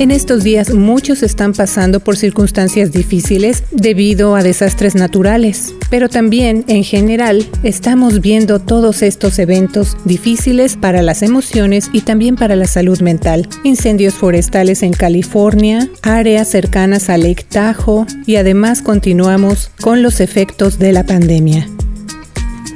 En 0.00 0.10
estos 0.10 0.42
días 0.42 0.72
muchos 0.72 1.22
están 1.22 1.52
pasando 1.52 2.00
por 2.00 2.16
circunstancias 2.16 2.90
difíciles 2.90 3.64
debido 3.70 4.34
a 4.34 4.42
desastres 4.42 4.94
naturales, 4.94 5.74
pero 5.90 6.08
también 6.08 6.64
en 6.68 6.84
general 6.84 7.46
estamos 7.64 8.22
viendo 8.22 8.60
todos 8.60 9.02
estos 9.02 9.38
eventos 9.38 9.98
difíciles 10.06 10.78
para 10.78 11.02
las 11.02 11.20
emociones 11.20 11.90
y 11.92 12.00
también 12.00 12.36
para 12.36 12.56
la 12.56 12.66
salud 12.66 12.98
mental. 13.02 13.46
Incendios 13.62 14.14
forestales 14.14 14.82
en 14.82 14.94
California, 14.94 15.86
áreas 16.00 16.48
cercanas 16.48 17.10
a 17.10 17.18
Lake 17.18 17.44
Tahoe 17.46 18.06
y 18.24 18.36
además 18.36 18.80
continuamos 18.80 19.70
con 19.82 20.02
los 20.02 20.20
efectos 20.20 20.78
de 20.78 20.94
la 20.94 21.04
pandemia 21.04 21.68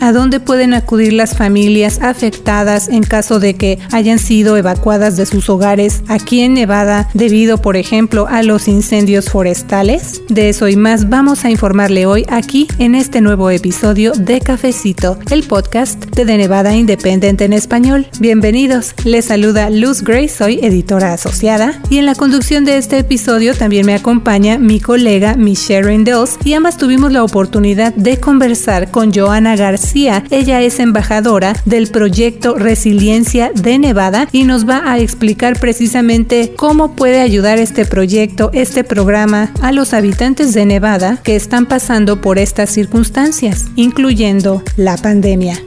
a 0.04 0.12
dónde 0.12 0.38
pueden 0.38 0.74
acudir 0.74 1.14
las 1.14 1.34
familias 1.34 1.98
afectadas 2.02 2.88
en 2.88 3.04
caso 3.04 3.40
de 3.40 3.54
que 3.54 3.78
hayan 3.90 4.18
sido 4.18 4.58
evacuadas 4.58 5.16
de 5.16 5.24
sus 5.24 5.48
hogares 5.48 6.02
aquí 6.08 6.42
en 6.42 6.52
Nevada 6.52 7.08
debido, 7.14 7.56
por 7.56 7.78
ejemplo, 7.78 8.26
a 8.28 8.42
los 8.42 8.68
incendios 8.68 9.30
forestales. 9.30 10.20
De 10.28 10.50
eso 10.50 10.68
y 10.68 10.76
más 10.76 11.08
vamos 11.08 11.46
a 11.46 11.50
informarle 11.50 12.04
hoy 12.04 12.26
aquí 12.28 12.68
en 12.78 12.94
este 12.94 13.22
nuevo 13.22 13.48
episodio 13.48 14.12
de 14.12 14.42
Cafecito, 14.42 15.18
el 15.30 15.42
podcast 15.44 16.04
de 16.04 16.24
Nevada 16.26 16.76
Independent 16.76 17.40
en 17.40 17.54
español. 17.54 18.06
Bienvenidos, 18.20 18.92
les 19.04 19.24
saluda 19.24 19.70
Luz 19.70 20.02
Gray, 20.02 20.28
soy 20.28 20.58
editora 20.62 21.14
asociada 21.14 21.80
y 21.88 21.96
en 21.96 22.04
la 22.04 22.14
conducción 22.14 22.66
de 22.66 22.76
este 22.76 22.98
episodio 22.98 23.54
también 23.54 23.86
me 23.86 23.94
acompaña 23.94 24.58
mi 24.58 24.80
colega 24.80 25.34
Michelle 25.34 25.84
Rendels 25.84 26.36
y 26.44 26.52
ambas 26.52 26.76
tuvimos 26.76 27.10
la 27.10 27.24
oportunidad 27.24 27.94
de 27.94 28.20
conversar 28.20 28.90
con 28.90 29.10
Joana 29.10 29.56
García 29.56 29.93
ella 29.94 30.60
es 30.60 30.80
embajadora 30.80 31.54
del 31.64 31.86
proyecto 31.88 32.56
Resiliencia 32.56 33.52
de 33.54 33.78
Nevada 33.78 34.28
y 34.32 34.42
nos 34.44 34.68
va 34.68 34.82
a 34.90 34.98
explicar 34.98 35.58
precisamente 35.58 36.52
cómo 36.56 36.96
puede 36.96 37.20
ayudar 37.20 37.58
este 37.58 37.84
proyecto, 37.84 38.50
este 38.52 38.82
programa 38.82 39.52
a 39.62 39.72
los 39.72 39.94
habitantes 39.94 40.52
de 40.52 40.66
Nevada 40.66 41.18
que 41.22 41.36
están 41.36 41.66
pasando 41.66 42.20
por 42.20 42.38
estas 42.38 42.70
circunstancias, 42.70 43.66
incluyendo 43.76 44.62
la 44.76 44.96
pandemia. 44.96 45.58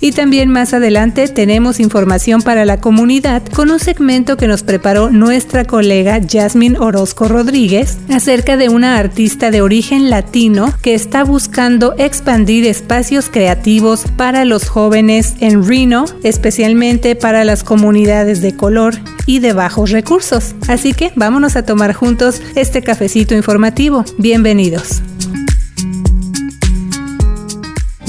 Y 0.00 0.12
también 0.12 0.48
más 0.48 0.72
adelante 0.72 1.28
tenemos 1.28 1.78
información 1.78 2.42
para 2.42 2.64
la 2.64 2.80
comunidad 2.80 3.42
con 3.44 3.70
un 3.70 3.78
segmento 3.78 4.36
que 4.36 4.46
nos 4.46 4.62
preparó 4.62 5.10
nuestra 5.10 5.64
colega 5.64 6.20
Jasmine 6.26 6.78
Orozco 6.78 7.28
Rodríguez 7.28 7.98
acerca 8.10 8.56
de 8.56 8.68
una 8.68 8.98
artista 8.98 9.50
de 9.50 9.60
origen 9.62 10.08
latino 10.08 10.72
que 10.82 10.94
está 10.94 11.24
buscando 11.24 11.94
expandir 11.98 12.66
espacios 12.66 13.28
creativos 13.28 14.04
para 14.16 14.44
los 14.44 14.68
jóvenes 14.68 15.34
en 15.40 15.66
Reno, 15.66 16.06
especialmente 16.22 17.16
para 17.16 17.44
las 17.44 17.62
comunidades 17.62 18.40
de 18.40 18.56
color 18.56 18.94
y 19.26 19.40
de 19.40 19.52
bajos 19.52 19.90
recursos. 19.90 20.54
Así 20.68 20.94
que 20.94 21.12
vámonos 21.16 21.56
a 21.56 21.64
tomar 21.64 21.92
juntos 21.92 22.40
este 22.54 22.82
cafecito 22.82 23.34
informativo. 23.34 24.04
Bienvenidos. 24.18 25.02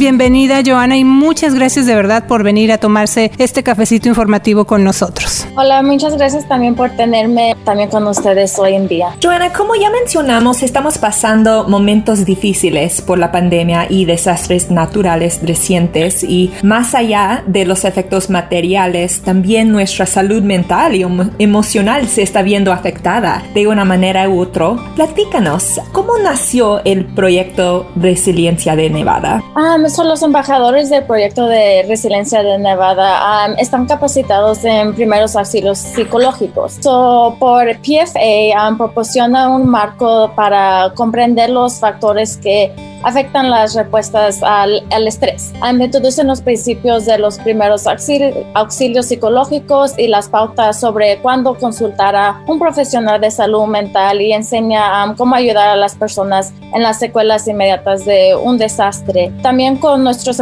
Bienvenida 0.01 0.63
Joana 0.65 0.97
y 0.97 1.03
muchas 1.03 1.53
gracias 1.53 1.85
de 1.85 1.93
verdad 1.93 2.25
por 2.25 2.41
venir 2.41 2.71
a 2.71 2.79
tomarse 2.79 3.31
este 3.37 3.61
cafecito 3.61 4.09
informativo 4.09 4.65
con 4.65 4.83
nosotros. 4.83 5.45
Hola, 5.55 5.83
muchas 5.83 6.17
gracias 6.17 6.47
también 6.47 6.73
por 6.73 6.89
tenerme 6.89 7.55
también 7.65 7.87
con 7.87 8.07
ustedes 8.07 8.57
hoy 8.57 8.73
en 8.73 8.87
día. 8.87 9.15
Joana, 9.21 9.53
como 9.53 9.75
ya 9.75 9.91
mencionamos, 9.91 10.63
estamos 10.63 10.97
pasando 10.97 11.67
momentos 11.67 12.25
difíciles 12.25 12.99
por 13.03 13.19
la 13.19 13.31
pandemia 13.31 13.85
y 13.91 14.05
desastres 14.05 14.71
naturales 14.71 15.39
recientes 15.43 16.23
y 16.23 16.51
más 16.63 16.95
allá 16.95 17.43
de 17.45 17.65
los 17.65 17.85
efectos 17.85 18.31
materiales, 18.31 19.21
también 19.21 19.71
nuestra 19.71 20.07
salud 20.07 20.41
mental 20.41 20.95
y 20.95 21.05
emocional 21.37 22.07
se 22.07 22.23
está 22.23 22.41
viendo 22.41 22.73
afectada 22.73 23.43
de 23.53 23.67
una 23.67 23.85
manera 23.85 24.27
u 24.27 24.41
otra. 24.41 24.77
Platícanos, 24.95 25.79
¿cómo 25.91 26.17
nació 26.17 26.83
el 26.85 27.05
proyecto 27.05 27.87
Resiliencia 27.95 28.75
de 28.75 28.89
Nevada? 28.89 29.43
Ah, 29.55 29.77
son 29.91 30.07
los 30.07 30.23
embajadores 30.23 30.89
del 30.89 31.03
proyecto 31.03 31.47
de 31.47 31.83
resiliencia 31.87 32.43
de 32.43 32.57
Nevada. 32.57 33.53
están 33.57 33.85
capacitados 33.85 34.63
en 34.63 34.93
primeros 34.95 35.35
auxilios 35.35 35.79
psicológicos. 35.79 36.77
So, 36.81 37.35
por 37.39 37.65
PFA 37.77 38.75
proporciona 38.77 39.49
un 39.49 39.67
marco 39.69 40.31
para 40.35 40.93
comprender 40.95 41.49
los 41.49 41.79
factores 41.79 42.37
que 42.37 42.90
afectan 43.03 43.49
las 43.49 43.75
respuestas 43.75 44.41
al, 44.43 44.83
estrés. 45.07 45.53
introducen 45.79 46.27
los 46.27 46.41
principios 46.41 47.05
de 47.05 47.17
los 47.17 47.39
primeros 47.39 47.87
auxilios, 47.87 49.05
psicológicos 49.05 49.97
y 49.97 50.07
las 50.07 50.29
pautas 50.29 50.79
sobre 50.79 51.17
cuándo 51.19 51.55
consultar 51.55 52.15
a 52.15 52.41
un 52.47 52.59
profesional 52.59 53.19
de 53.19 53.31
salud 53.31 53.65
mental 53.65 54.21
y 54.21 54.33
enseña 54.33 55.13
cómo 55.17 55.35
ayudar 55.35 55.69
a 55.69 55.75
las 55.75 55.95
personas 55.95 56.53
en 56.73 56.83
las 56.83 56.99
secuelas 56.99 57.47
inmediatas 57.47 58.05
de 58.05 58.35
un 58.35 58.57
desastre. 58.57 59.31
También 59.41 59.77
con 59.77 60.03
nuestros 60.03 60.39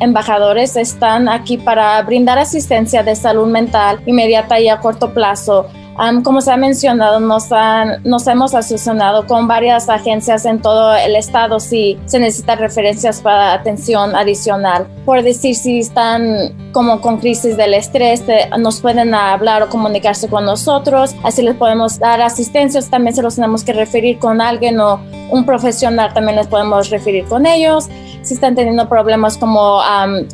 embajadores 0.00 0.76
están 0.76 1.28
aquí 1.28 1.58
para 1.58 2.00
brindar 2.02 2.38
asistencia 2.38 3.02
de 3.02 3.14
salud 3.14 3.46
mental 3.46 4.00
inmediata 4.06 4.58
y 4.60 4.68
a 4.68 4.80
corto 4.80 5.12
plazo 5.12 5.66
como 6.22 6.40
se 6.40 6.52
ha 6.52 6.56
mencionado, 6.56 7.18
nos, 7.18 7.48
nos 8.04 8.26
hemos 8.26 8.54
asociado 8.54 9.26
con 9.26 9.48
varias 9.48 9.88
agencias 9.88 10.44
en 10.44 10.62
todo 10.62 10.94
el 10.94 11.16
estado 11.16 11.58
si 11.58 11.98
se 12.06 12.20
necesitan 12.20 12.58
referencias 12.58 13.20
para 13.20 13.52
atención 13.52 14.14
adicional. 14.14 14.86
Por 15.04 15.22
decir, 15.22 15.56
si 15.56 15.80
están 15.80 16.70
como 16.72 17.00
con 17.00 17.18
crisis 17.18 17.56
del 17.56 17.74
estrés, 17.74 18.22
eh, 18.28 18.48
nos 18.58 18.80
pueden 18.80 19.12
hablar 19.12 19.62
o 19.62 19.68
comunicarse 19.68 20.28
con 20.28 20.44
nosotros, 20.44 21.16
así 21.24 21.42
les 21.42 21.56
podemos 21.56 21.98
dar 21.98 22.20
asistencia, 22.20 22.80
también 22.88 23.16
se 23.16 23.22
los 23.22 23.34
tenemos 23.34 23.64
que 23.64 23.72
referir 23.72 24.18
con 24.18 24.40
alguien 24.40 24.78
o 24.78 25.00
un 25.30 25.44
profesional, 25.44 26.12
también 26.14 26.36
les 26.36 26.46
podemos 26.46 26.90
referir 26.90 27.24
con 27.24 27.46
ellos. 27.46 27.88
Si 28.22 28.34
están 28.34 28.54
teniendo 28.54 28.88
problemas 28.88 29.36
como 29.36 29.80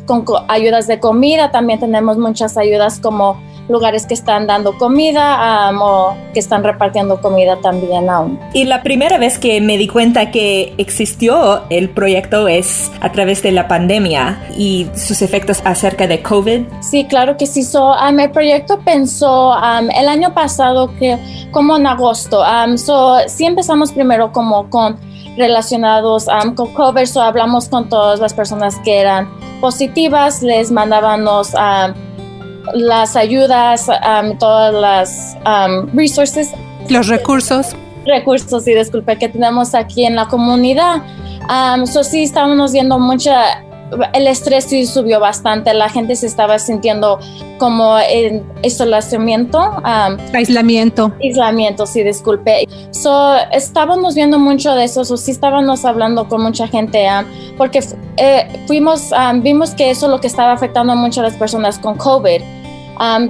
con 0.05 0.25
ayudas 0.47 0.87
de 0.87 0.99
comida, 0.99 1.51
también 1.51 1.79
tenemos 1.79 2.17
muchas 2.17 2.57
ayudas 2.57 2.99
como 2.99 3.41
lugares 3.67 4.05
que 4.05 4.13
están 4.13 4.47
dando 4.47 4.77
comida 4.77 5.71
o 5.79 6.15
que 6.33 6.39
están 6.39 6.63
repartiendo 6.63 7.21
comida 7.21 7.57
también 7.61 8.09
aún. 8.09 8.39
Y 8.53 8.65
la 8.65 8.83
primera 8.83 9.17
vez 9.17 9.39
que 9.39 9.61
me 9.61 9.77
di 9.77 9.87
cuenta 9.87 10.31
que 10.31 10.73
existió 10.77 11.63
el 11.69 11.89
proyecto 11.89 12.47
es 12.47 12.91
a 13.01 13.11
través 13.11 13.41
de 13.41 13.51
la 13.51 13.67
pandemia 13.67 14.39
y 14.57 14.87
sus 14.95 15.21
efectos 15.21 15.61
acerca 15.65 16.07
de 16.07 16.21
COVID. 16.21 16.61
Sí, 16.81 17.05
claro 17.05 17.37
que 17.37 17.45
sí. 17.45 17.63
So, 17.63 17.93
el 17.97 18.31
proyecto 18.31 18.79
pensó 18.79 19.55
el 19.55 20.07
año 20.07 20.33
pasado 20.33 20.91
que 20.97 21.17
como 21.51 21.77
en 21.77 21.87
agosto. 21.87 22.43
so, 22.77 23.17
sí 23.27 23.45
empezamos 23.45 23.91
primero 23.91 24.31
como 24.31 24.69
con 24.69 24.97
relacionados 25.37 26.27
con 26.55 26.73
COVID, 26.73 27.05
so 27.05 27.21
hablamos 27.21 27.67
con 27.67 27.89
todas 27.89 28.19
las 28.19 28.33
personas 28.33 28.77
que 28.83 28.99
eran 28.99 29.29
positivas, 29.59 30.41
les 30.41 30.71
mandábamos 30.71 31.53
las 32.73 33.15
ayudas, 33.15 33.87
um, 33.87 34.37
todas 34.37 34.73
las 34.73 35.37
um, 35.45 35.87
resources. 35.95 36.51
Los 36.89 37.07
recursos. 37.07 37.75
Recursos, 38.05 38.67
y 38.67 38.75
disculpe, 38.75 39.17
que 39.17 39.29
tenemos 39.29 39.73
aquí 39.73 40.05
en 40.05 40.15
la 40.15 40.27
comunidad. 40.27 41.01
Um, 41.49 41.85
so 41.85 42.03
sí, 42.03 42.23
estábamos 42.23 42.71
viendo 42.71 42.99
mucha, 42.99 43.63
el 44.13 44.27
estrés 44.27 44.65
sí 44.65 44.85
subió 44.85 45.19
bastante, 45.19 45.73
la 45.73 45.89
gente 45.89 46.15
se 46.15 46.27
estaba 46.27 46.59
sintiendo 46.59 47.19
como 47.57 47.97
en 47.99 48.43
aislamiento. 48.63 49.59
Um, 49.59 50.17
aislamiento. 50.33 51.13
Aislamiento, 51.21 51.85
sí, 51.85 52.03
disculpe. 52.03 52.67
So, 52.91 53.35
estábamos 53.51 54.15
viendo 54.15 54.37
mucho 54.39 54.73
de 54.73 54.85
eso, 54.85 55.05
so, 55.05 55.17
sí 55.17 55.31
estábamos 55.31 55.85
hablando 55.85 56.27
con 56.27 56.41
mucha 56.41 56.67
gente, 56.67 57.07
porque 57.57 57.79
eh, 58.17 58.47
fuimos, 58.67 59.11
vimos 59.41 59.71
que 59.71 59.89
eso 59.89 60.07
es 60.07 60.11
lo 60.11 60.19
que 60.19 60.27
estaba 60.27 60.51
afectando 60.51 60.95
mucho 60.95 61.21
a 61.21 61.23
las 61.23 61.35
personas 61.35 61.79
con 61.79 61.95
COVID 61.95 62.41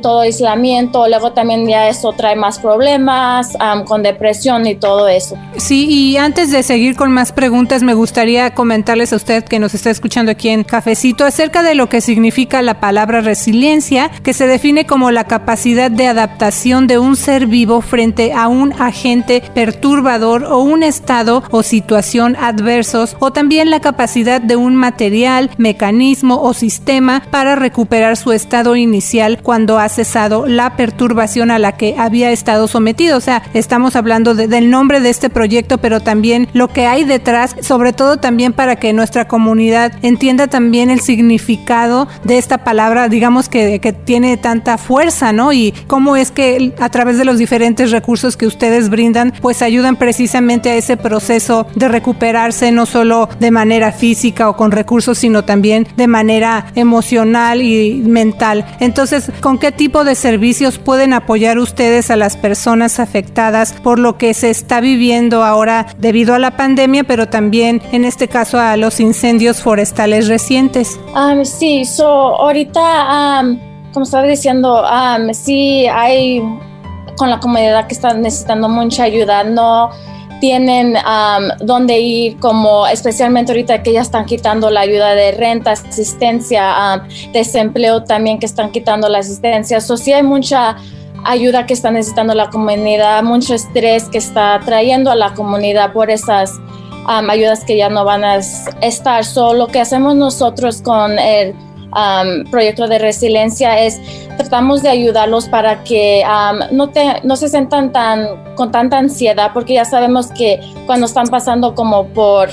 todo 0.02 0.22
aislamiento, 0.22 1.08
luego 1.08 1.32
también 1.32 1.68
ya 1.68 1.90
eso 1.90 2.14
trae 2.14 2.36
más 2.36 2.60
problemas 2.60 3.58
con 3.86 4.04
depresión 4.04 4.68
y 4.68 4.76
todo 4.76 5.08
eso. 5.08 5.38
Sí, 5.58 5.88
y 5.90 6.18
antes 6.18 6.52
de 6.52 6.64
seguir 6.64 6.96
con 6.96 7.12
más 7.12 7.32
preguntas, 7.32 7.84
me 7.84 7.94
gustaría 7.94 8.54
comentarles 8.54 9.14
a 9.14 9.16
usted 9.16 9.44
que 9.44 9.60
nos 9.60 9.74
está 9.74 9.90
escuchando 9.90 10.32
aquí 10.32 10.50
en 10.50 10.64
Cafecito 10.64 11.26
acerca 11.26 11.64
de 11.64 11.76
lo 11.76 11.90
que 11.90 12.02
significa 12.02 12.62
la 12.62 12.80
palabra 12.80 13.22
resiliencia, 13.22 14.12
que 14.24 14.34
se 14.34 14.48
define 14.48 14.86
como 14.86 15.12
la 15.12 15.26
capacidad 15.26 15.90
de 15.90 16.08
adaptación 16.08 16.88
de 16.88 17.00
un 17.00 17.16
ser 17.16 17.48
vivo 17.48 17.82
frente 17.82 18.34
a 18.34 18.48
un 18.48 18.74
agente 18.74 19.42
perturbador 19.54 20.44
o 20.46 20.60
un 20.60 20.84
estado 20.84 21.44
o 21.52 21.64
situación 21.64 22.36
adversos, 22.36 23.16
o 23.20 23.32
también 23.32 23.70
la 23.70 23.80
capacidad 23.80 24.42
de 24.42 24.56
un 24.56 24.76
material, 24.76 25.50
mecanismo 25.58 26.42
o 26.42 26.54
sistema 26.54 27.24
para 27.32 27.56
recuperar 27.56 28.18
su 28.18 28.32
estado 28.32 28.76
inicial 28.76 29.42
cuando 29.42 29.55
cuando 29.56 29.80
ha 29.80 29.88
cesado 29.88 30.48
la 30.48 30.76
perturbación 30.76 31.50
a 31.50 31.60
la 31.60 31.78
que 31.78 31.96
había 31.98 32.32
estado 32.32 32.68
sometido. 32.68 33.18
O 33.18 33.22
sea, 33.22 33.42
estamos 33.54 33.96
hablando 33.96 34.36
del 34.36 34.70
nombre 34.70 35.00
de 35.00 35.10
este 35.10 35.30
proyecto, 35.30 35.78
pero 35.78 36.02
también 36.02 36.50
lo 36.52 36.68
que 36.68 36.88
hay 36.88 37.06
detrás, 37.06 37.56
sobre 37.62 37.94
todo 37.94 38.18
también 38.18 38.52
para 38.52 38.76
que 38.76 38.92
nuestra 38.92 39.30
comunidad 39.30 39.94
entienda 40.02 40.48
también 40.48 40.90
el 40.90 41.00
significado 41.00 42.10
de 42.26 42.38
esta 42.38 42.66
palabra, 42.66 43.08
digamos 43.08 43.48
que, 43.48 43.80
que 43.80 43.94
tiene 43.94 44.36
tanta 44.36 44.78
fuerza, 44.78 45.32
¿no? 45.32 45.54
Y 45.54 45.74
cómo 45.88 46.18
es 46.18 46.32
que 46.32 46.74
a 46.78 46.90
través 46.90 47.18
de 47.18 47.24
los 47.24 47.38
diferentes 47.38 47.92
recursos 47.92 48.36
que 48.36 48.48
ustedes 48.48 48.90
brindan, 48.90 49.34
pues 49.42 49.62
ayudan 49.62 49.96
precisamente 49.96 50.70
a 50.70 50.76
ese 50.76 50.98
proceso 50.98 51.66
de 51.76 51.88
recuperarse, 51.88 52.74
no 52.74 52.86
solo 52.86 53.30
de 53.40 53.52
manera 53.52 53.94
física 53.94 54.50
o 54.50 54.58
con 54.58 54.72
recursos, 54.72 55.18
sino 55.18 55.46
también 55.46 55.88
de 55.96 56.08
manera 56.08 56.66
emocional 56.76 57.62
y 57.62 58.04
mental. 58.06 58.66
Entonces, 58.82 59.32
¿con 59.46 59.60
qué 59.60 59.72
tipo 59.72 60.04
de 60.04 60.16
servicios 60.16 60.80
pueden 60.80 61.14
apoyar 61.14 61.60
ustedes 61.60 62.10
a 62.10 62.16
las 62.16 62.36
personas 62.36 63.00
afectadas 63.00 63.74
por 63.74 64.00
lo 64.00 64.18
que 64.18 64.34
se 64.34 64.50
está 64.50 64.82
viviendo 64.82 65.44
ahora 65.44 65.86
debido 66.00 66.34
a 66.34 66.40
la 66.40 66.58
pandemia, 66.58 67.04
pero 67.04 67.30
también 67.30 67.80
en 67.92 68.06
este 68.06 68.28
caso 68.28 68.60
a 68.60 68.76
los 68.76 69.00
incendios 69.00 69.62
forestales 69.62 70.28
recientes? 70.30 71.00
Um, 71.14 71.46
sí, 71.46 71.86
so 71.86 72.08
ahorita, 72.08 73.44
como 73.94 74.04
estaba 74.06 74.24
diciendo, 74.24 74.82
um, 74.84 75.32
sí 75.32 75.86
hay 75.86 76.42
con 77.16 77.30
la 77.30 77.40
comunidad 77.40 77.86
que 77.86 77.94
está 77.94 78.16
necesitando 78.16 78.68
mucha 78.68 79.04
ayuda, 79.04 79.44
no 79.44 79.92
tienen 80.40 80.96
um, 80.96 81.66
dónde 81.66 82.00
ir, 82.00 82.40
como 82.40 82.88
especialmente 82.88 83.52
ahorita 83.52 83.84
que 83.84 83.94
ya 83.94 84.02
están 84.02 84.26
quitando 84.26 84.70
la 84.70 84.82
ayuda 84.82 85.16
de 85.16 85.32
renta, 85.32 85.72
asistencia, 85.72 87.04
desempleo 87.32 88.04
también 88.04 88.40
que 88.40 88.46
están 88.46 88.72
quitando 88.72 89.10
la 89.10 89.20
asistencia. 89.20 89.82
So, 89.82 89.98
sí 89.98 90.14
hay 90.14 90.24
mucha 90.24 90.78
ayuda 91.26 91.66
que 91.66 91.74
está 91.74 91.92
necesitando 91.92 92.34
la 92.34 92.50
comunidad, 92.50 93.24
mucho 93.24 93.56
estrés 93.56 94.10
que 94.10 94.18
está 94.18 94.60
trayendo 94.64 95.12
a 95.12 95.16
la 95.16 95.34
comunidad 95.34 95.94
por 95.94 96.10
esas 96.10 96.52
ayudas 97.08 97.64
que 97.64 97.78
ya 97.78 97.90
no 97.90 98.06
van 98.06 98.24
a 98.24 98.38
estar. 98.38 99.26
So, 99.26 99.54
lo 99.54 99.68
que 99.68 99.80
hacemos 99.80 100.16
nosotros 100.16 100.82
con 100.82 101.18
el 101.20 101.56
proyecto 102.52 102.88
de 102.88 103.00
resiliencia 103.00 103.80
es 103.80 104.00
tratamos 104.38 104.82
de 104.82 104.90
ayudarlos 104.90 105.48
para 105.48 105.84
que 105.84 106.24
no, 106.72 106.90
te, 106.90 107.22
no 107.24 107.36
se 107.36 107.50
sientan 107.50 107.92
tan, 107.92 108.56
con 108.56 108.72
tanta 108.72 108.98
ansiedad, 108.98 109.52
porque 109.54 109.74
ya 109.74 109.86
sabemos 109.86 110.28
que 110.28 110.60
cuando 110.86 111.06
están 111.06 111.28
pasando 111.28 111.74
como 111.74 112.08
por 112.08 112.50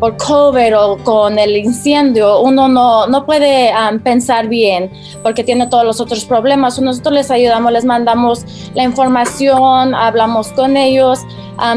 por 0.00 0.16
COVID 0.16 0.78
o 0.78 0.98
con 0.98 1.38
el 1.38 1.56
incendio, 1.56 2.40
uno 2.40 2.68
no, 2.68 3.06
no 3.06 3.24
puede 3.24 3.70
pensar 4.02 4.48
bien 4.48 4.90
porque 5.22 5.44
tiene 5.44 5.66
todos 5.66 5.84
los 5.84 6.00
otros 6.00 6.24
problemas. 6.24 6.78
Nosotros 6.80 7.14
les 7.14 7.30
ayudamos, 7.30 7.72
les 7.72 7.84
mandamos 7.84 8.44
la 8.74 8.82
información, 8.82 9.94
hablamos 9.94 10.48
con 10.48 10.76
ellos 10.76 11.20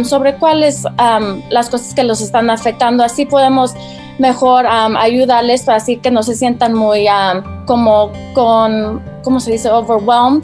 sobre 0.03 0.35
cuáles 0.35 0.83
las 1.49 1.69
cosas 1.69 1.93
que 1.93 2.03
los 2.03 2.21
están 2.21 2.49
afectando. 2.49 3.03
Así 3.03 3.25
podemos 3.25 3.73
mejor 4.19 4.65
ayudarles 4.67 5.67
así 5.69 5.97
que 5.97 6.11
no 6.11 6.23
se 6.23 6.35
sientan 6.35 6.73
muy 6.73 7.07
como 7.65 8.11
con, 8.33 9.01
¿cómo 9.23 9.39
se 9.39 9.51
dice? 9.51 9.69
Overwhelmed. 9.69 10.43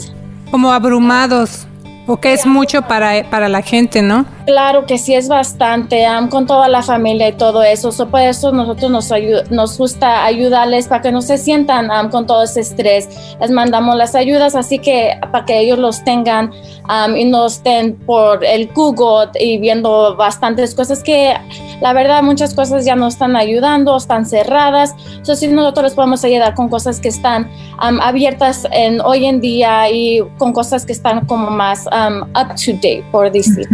Como 0.51 0.71
abrumados. 0.71 1.67
O 2.05 2.17
que 2.17 2.33
es 2.33 2.45
mucho 2.45 2.81
para, 2.81 3.29
para 3.29 3.47
la 3.47 3.61
gente, 3.61 4.01
¿no? 4.01 4.25
Claro 4.45 4.85
que 4.85 4.97
sí 4.97 5.13
es 5.13 5.27
bastante, 5.29 6.05
con 6.29 6.45
toda 6.45 6.67
la 6.67 6.81
familia 6.81 7.29
y 7.29 7.33
todo 7.33 7.63
eso. 7.63 7.91
por 8.07 8.21
eso 8.21 8.51
nosotros 8.51 8.91
nos, 8.91 9.09
nos 9.49 9.77
gusta 9.77 10.25
ayudarles 10.25 10.87
para 10.87 11.01
que 11.01 11.11
no 11.11 11.21
se 11.21 11.37
sientan 11.37 11.89
con 12.09 12.27
todo 12.27 12.43
ese 12.43 12.59
estrés. 12.59 13.07
Les 13.39 13.51
mandamos 13.51 13.95
las 13.95 14.15
ayudas, 14.15 14.55
así 14.55 14.79
que 14.79 15.17
para 15.31 15.45
que 15.45 15.59
ellos 15.59 15.79
los 15.79 16.03
tengan 16.03 16.51
y 17.15 17.25
no 17.25 17.45
estén 17.45 17.95
por 17.95 18.43
el 18.43 18.67
Google 18.73 19.31
y 19.39 19.57
viendo 19.57 20.15
bastantes 20.17 20.75
cosas 20.75 21.01
que 21.01 21.33
la 21.81 21.93
verdad 21.93 22.21
muchas 22.23 22.53
cosas 22.53 22.85
ya 22.85 22.95
no 22.95 23.07
están 23.07 23.35
ayudando, 23.35 23.95
están 23.95 24.25
cerradas. 24.25 24.93
Entonces 25.07 25.39
sí, 25.39 25.47
nosotros 25.47 25.85
les 25.85 25.93
podemos 25.93 26.23
ayudar 26.25 26.53
con 26.55 26.69
cosas 26.69 26.99
que 26.99 27.07
están 27.07 27.49
abiertas 27.77 28.67
en, 28.71 28.99
hoy 29.01 29.25
en 29.25 29.39
día 29.39 29.89
y 29.89 30.21
con 30.37 30.51
cosas 30.51 30.85
que 30.85 30.91
están 30.91 31.25
como 31.25 31.49
más 31.49 31.85
up 31.87 32.55
to 32.55 32.73
date, 32.73 33.05
por 33.11 33.31
decir. 33.31 33.67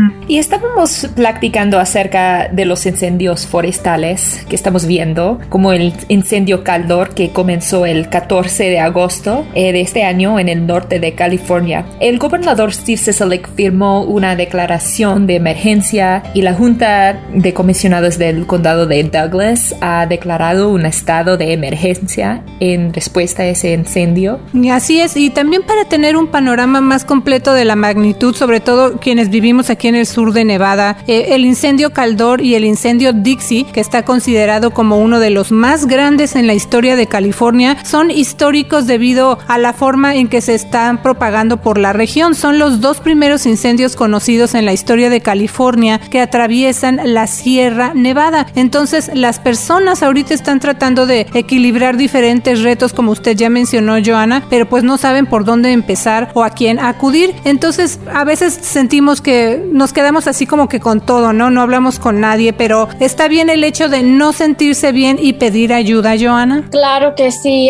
Estábamos 0.59 1.07
platicando 1.15 1.79
acerca 1.79 2.49
de 2.49 2.65
los 2.65 2.85
incendios 2.85 3.47
forestales 3.47 4.45
que 4.49 4.57
estamos 4.57 4.85
viendo, 4.85 5.39
como 5.47 5.71
el 5.71 5.93
incendio 6.09 6.65
Caldor 6.65 7.13
que 7.13 7.29
comenzó 7.29 7.85
el 7.85 8.09
14 8.09 8.65
de 8.65 8.79
agosto 8.81 9.45
eh, 9.55 9.71
de 9.71 9.79
este 9.79 10.03
año 10.03 10.37
en 10.37 10.49
el 10.49 10.67
norte 10.67 10.99
de 10.99 11.15
California. 11.15 11.85
El 12.01 12.19
gobernador 12.19 12.73
Steve 12.73 12.97
Sisolak 12.97 13.49
firmó 13.55 14.03
una 14.03 14.35
declaración 14.35 15.27
de 15.27 15.37
emergencia 15.37 16.23
y 16.33 16.41
la 16.41 16.53
Junta 16.53 17.21
de 17.33 17.53
Comisionados 17.53 18.17
del 18.17 18.45
Condado 18.45 18.85
de 18.85 19.01
Douglas 19.03 19.75
ha 19.79 20.07
declarado 20.07 20.69
un 20.69 20.85
estado 20.85 21.37
de 21.37 21.53
emergencia 21.53 22.43
en 22.59 22.93
respuesta 22.93 23.43
a 23.43 23.45
ese 23.45 23.73
incendio. 23.73 24.41
Así 24.73 24.99
es, 24.99 25.15
y 25.15 25.29
también 25.29 25.63
para 25.63 25.85
tener 25.85 26.17
un 26.17 26.27
panorama 26.27 26.81
más 26.81 27.05
completo 27.05 27.53
de 27.53 27.63
la 27.63 27.77
magnitud, 27.77 28.35
sobre 28.35 28.59
todo 28.59 28.97
quienes 28.97 29.29
vivimos 29.29 29.69
aquí 29.69 29.87
en 29.87 29.95
el 29.95 30.05
sur 30.05 30.33
de 30.33 30.48
Nevada, 30.49 30.97
eh, 31.07 31.27
el 31.29 31.45
incendio 31.45 31.93
Caldor 31.93 32.41
y 32.41 32.55
el 32.55 32.65
incendio 32.65 33.13
Dixie, 33.13 33.65
que 33.65 33.79
está 33.79 34.03
considerado 34.03 34.71
como 34.71 34.97
uno 34.97 35.19
de 35.19 35.29
los 35.29 35.51
más 35.51 35.85
grandes 35.85 36.35
en 36.35 36.47
la 36.47 36.55
historia 36.55 36.95
de 36.95 37.05
California, 37.05 37.77
son 37.85 38.09
históricos 38.09 38.87
debido 38.87 39.37
a 39.47 39.59
la 39.59 39.73
forma 39.73 40.15
en 40.15 40.27
que 40.27 40.41
se 40.41 40.55
están 40.55 41.03
propagando 41.03 41.57
por 41.61 41.77
la 41.77 41.93
región. 41.93 42.33
Son 42.33 42.57
los 42.57 42.81
dos 42.81 42.99
primeros 42.99 43.45
incendios 43.45 43.95
conocidos 43.95 44.55
en 44.55 44.65
la 44.65 44.73
historia 44.73 45.11
de 45.11 45.21
California 45.21 45.99
que 45.99 46.19
atraviesan 46.19 46.99
la 47.03 47.27
Sierra 47.27 47.93
Nevada. 47.93 48.47
Entonces, 48.55 49.11
las 49.13 49.39
personas 49.39 50.01
ahorita 50.01 50.33
están 50.33 50.59
tratando 50.59 51.05
de 51.05 51.27
equilibrar 51.33 51.95
diferentes 51.95 52.63
retos, 52.63 52.93
como 52.93 53.11
usted 53.11 53.37
ya 53.37 53.49
mencionó, 53.49 53.97
Joana, 54.03 54.45
pero 54.49 54.67
pues 54.67 54.83
no 54.83 54.97
saben 54.97 55.27
por 55.27 55.45
dónde 55.45 55.71
empezar 55.71 56.31
o 56.33 56.43
a 56.43 56.49
quién 56.49 56.79
acudir. 56.79 57.35
Entonces, 57.43 57.99
a 58.11 58.23
veces 58.23 58.57
sentimos 58.61 59.21
que 59.21 59.63
nos 59.71 59.93
quedamos 59.93 60.27
así 60.27 60.38
como 60.45 60.67
que 60.67 60.79
con 60.79 61.01
todo, 61.01 61.33
¿no? 61.33 61.49
No 61.49 61.61
hablamos 61.61 61.99
con 61.99 62.19
nadie, 62.19 62.53
pero 62.53 62.87
está 62.99 63.27
bien 63.27 63.49
el 63.49 63.63
hecho 63.63 63.89
de 63.89 64.03
no 64.03 64.31
sentirse 64.31 64.91
bien 64.91 65.17
y 65.21 65.33
pedir 65.33 65.73
ayuda, 65.73 66.13
Joana. 66.19 66.67
Claro 66.71 67.15
que 67.15 67.31
sí, 67.31 67.69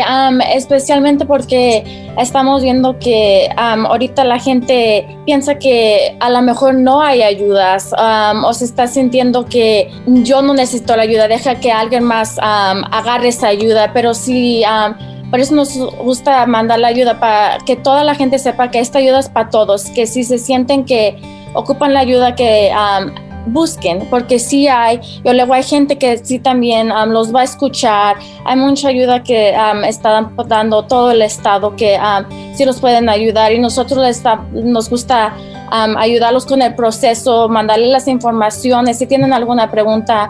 especialmente 0.54 1.26
porque 1.26 2.12
estamos 2.18 2.62
viendo 2.62 2.98
que 3.00 3.50
ahorita 3.56 4.24
la 4.24 4.40
gente 4.40 5.08
piensa 5.26 5.60
que 5.60 6.16
a 6.20 6.30
lo 6.30 6.42
mejor 6.42 6.76
no 6.76 7.02
hay 7.02 7.24
ayudas 7.24 7.92
o 8.44 8.54
se 8.54 8.66
está 8.66 8.88
sintiendo 8.88 9.46
que 9.46 9.92
yo 10.08 10.42
no 10.42 10.54
necesito 10.54 10.96
la 10.96 11.04
ayuda, 11.04 11.28
deja 11.28 11.60
que 11.60 11.72
alguien 11.72 12.04
más 12.04 12.38
agarre 12.40 13.30
esa 13.30 13.48
ayuda, 13.48 13.92
pero 13.94 14.14
sí 14.14 14.64
por 15.30 15.40
eso 15.40 15.54
nos 15.54 15.78
gusta 15.78 16.46
mandar 16.48 16.80
la 16.80 16.88
ayuda 16.88 17.20
para 17.20 17.60
que 17.60 17.76
toda 17.76 18.04
la 18.04 18.16
gente 18.16 18.40
sepa 18.40 18.72
que 18.72 18.80
esta 18.80 18.98
ayuda 18.98 19.20
es 19.20 19.30
para 19.30 19.52
todos, 19.52 19.86
que 19.92 20.08
si 20.08 20.24
se 20.24 20.40
sienten 20.40 20.86
que 20.86 21.22
ocupan 21.54 21.94
la 21.94 22.02
ayuda 22.02 22.36
que 22.36 22.72
busquen, 23.46 24.06
porque 24.10 24.38
sí 24.38 24.68
hay, 24.68 25.00
yo 25.24 25.34
luego 25.34 25.54
hay 25.54 25.64
gente 25.64 25.98
que 25.98 26.18
sí 26.18 26.40
también 26.40 26.90
los 27.08 27.34
va 27.34 27.42
a 27.42 27.44
escuchar, 27.44 28.18
hay 28.46 28.56
mucha 28.56 28.90
ayuda 28.90 29.24
que 29.24 29.56
están 29.88 30.36
dando 30.48 30.84
todo 30.84 31.12
el 31.12 31.22
Estado 31.22 31.76
que 31.76 31.98
sí 32.54 32.66
los 32.66 32.80
pueden 32.80 33.10
ayudar 33.10 33.52
y 33.52 33.60
nosotros 33.60 34.06
les 34.06 34.24
nos 34.54 34.90
gusta 34.90 35.34
ayudarlos 35.72 36.46
con 36.46 36.62
el 36.62 36.76
proceso, 36.76 37.48
mandarles 37.50 37.90
las 37.90 38.08
informaciones, 38.08 39.00
si 39.00 39.08
tienen 39.08 39.34
alguna 39.34 39.72
pregunta 39.72 40.30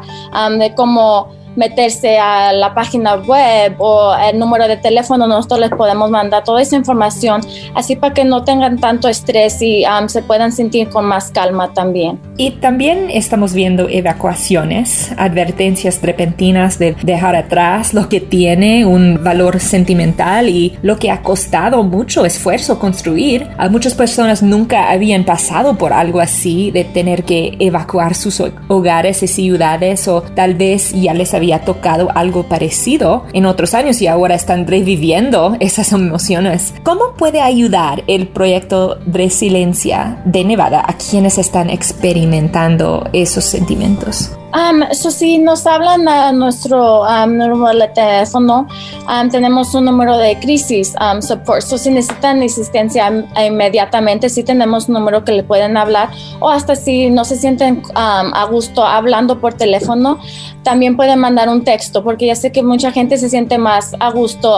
de 0.58 0.74
cómo 0.76 1.39
meterse 1.56 2.18
a 2.18 2.54
la 2.54 2.74
página 2.74 3.16
web 3.16 3.76
o 3.80 4.14
el 4.16 4.40
número 4.40 4.68
de 4.68 4.78
teléfono, 4.78 5.28
nosotros 5.28 5.60
les 5.60 5.70
podemos 5.72 6.10
mandar 6.10 6.44
toda 6.44 6.62
esa 6.62 6.76
información, 6.76 7.42
así 7.76 7.96
para 7.96 8.14
que 8.14 8.24
no 8.24 8.44
tengan 8.44 8.80
tanto 8.80 9.08
estrés 9.08 9.62
y 9.62 9.84
um, 9.86 10.08
se 10.08 10.22
puedan 10.22 10.52
sentir 10.52 10.90
con 10.90 11.06
más 11.06 11.32
calma 11.32 11.74
también. 11.74 12.20
Y 12.38 12.52
también 12.52 13.10
estamos 13.10 13.54
viendo 13.54 13.90
evacuaciones, 13.90 15.12
advertencias 15.18 16.02
repentinas 16.02 16.80
de 16.80 16.96
dejar 17.04 17.36
atrás 17.36 17.94
lo 17.94 18.10
que 18.10 18.20
tiene 18.20 18.86
un 18.86 19.24
valor 19.24 19.60
sentimental 19.60 20.50
y 20.50 20.78
lo 20.82 20.98
que 20.98 21.12
ha 21.12 21.22
costado 21.22 21.84
mucho 21.84 22.26
esfuerzo 22.26 22.80
construir. 22.80 23.48
A 23.58 23.70
muchas 23.70 23.94
personas 23.94 24.42
nunca 24.42 24.90
habían 24.90 25.24
pasado 25.26 25.78
por 25.78 25.94
algo 25.94 26.20
así, 26.20 26.72
de 26.72 26.84
tener 26.84 27.24
que 27.24 27.56
evacuar 27.60 28.16
sus 28.16 28.42
hogares 28.68 29.24
y 29.24 29.28
ciudades 29.28 30.08
o 30.08 30.22
tal 30.22 30.56
vez 30.56 30.94
ya 30.94 31.14
les 31.14 31.34
había 31.40 31.62
tocado 31.62 32.10
algo 32.14 32.44
parecido 32.44 33.26
en 33.34 33.46
otros 33.46 33.74
años 33.74 34.02
y 34.02 34.08
ahora 34.08 34.36
están 34.36 34.68
reviviendo 34.68 35.56
esas 35.60 35.92
emociones. 35.94 36.74
¿Cómo 36.84 37.14
puede 37.18 37.42
ayudar 37.42 38.04
el 38.08 38.28
proyecto 38.28 39.00
Resiliencia 39.08 40.22
de 40.26 40.44
Nevada 40.44 40.84
a 40.86 40.98
quienes 40.98 41.38
están 41.38 41.70
experimentando 41.70 43.10
esos 43.14 43.46
sentimientos? 43.46 44.32
Um, 44.52 44.84
si 44.92 45.38
nos 45.38 45.68
hablan 45.68 46.08
a 46.08 46.32
nuestro 46.32 47.04
número 47.28 47.78
de 47.78 47.88
teléfono, 47.90 48.68
tenemos 49.32 49.76
un 49.76 49.86
número 49.86 50.18
de 50.18 50.40
crisis 50.40 50.96
support. 51.22 51.62
So, 51.62 51.78
si 51.78 51.92
necesitan 51.92 52.42
asistencia 52.42 53.28
inmediatamente, 53.46 54.28
sí 54.30 54.44
tenemos 54.44 54.88
un 54.88 54.96
número 54.96 55.24
que 55.24 55.34
le 55.34 55.44
pueden 55.44 55.78
hablar. 55.78 56.10
O 56.40 56.50
hasta 56.50 56.76
si 56.76 57.10
no 57.12 57.26
se 57.26 57.36
sienten 57.36 57.84
a 57.94 58.46
gusto 58.50 58.84
hablando 58.84 59.40
por 59.40 59.54
teléfono, 59.54 60.20
también 60.64 60.98
pueden 60.98 61.20
mandar 61.20 61.48
un 61.50 61.64
texto, 61.64 62.04
porque 62.04 62.26
ya 62.26 62.36
sé 62.36 62.52
que 62.52 62.64
mucha 62.64 62.92
gente 62.92 63.18
se 63.18 63.30
siente 63.30 63.58
más 63.58 63.96
a 64.00 64.12
gusto 64.12 64.58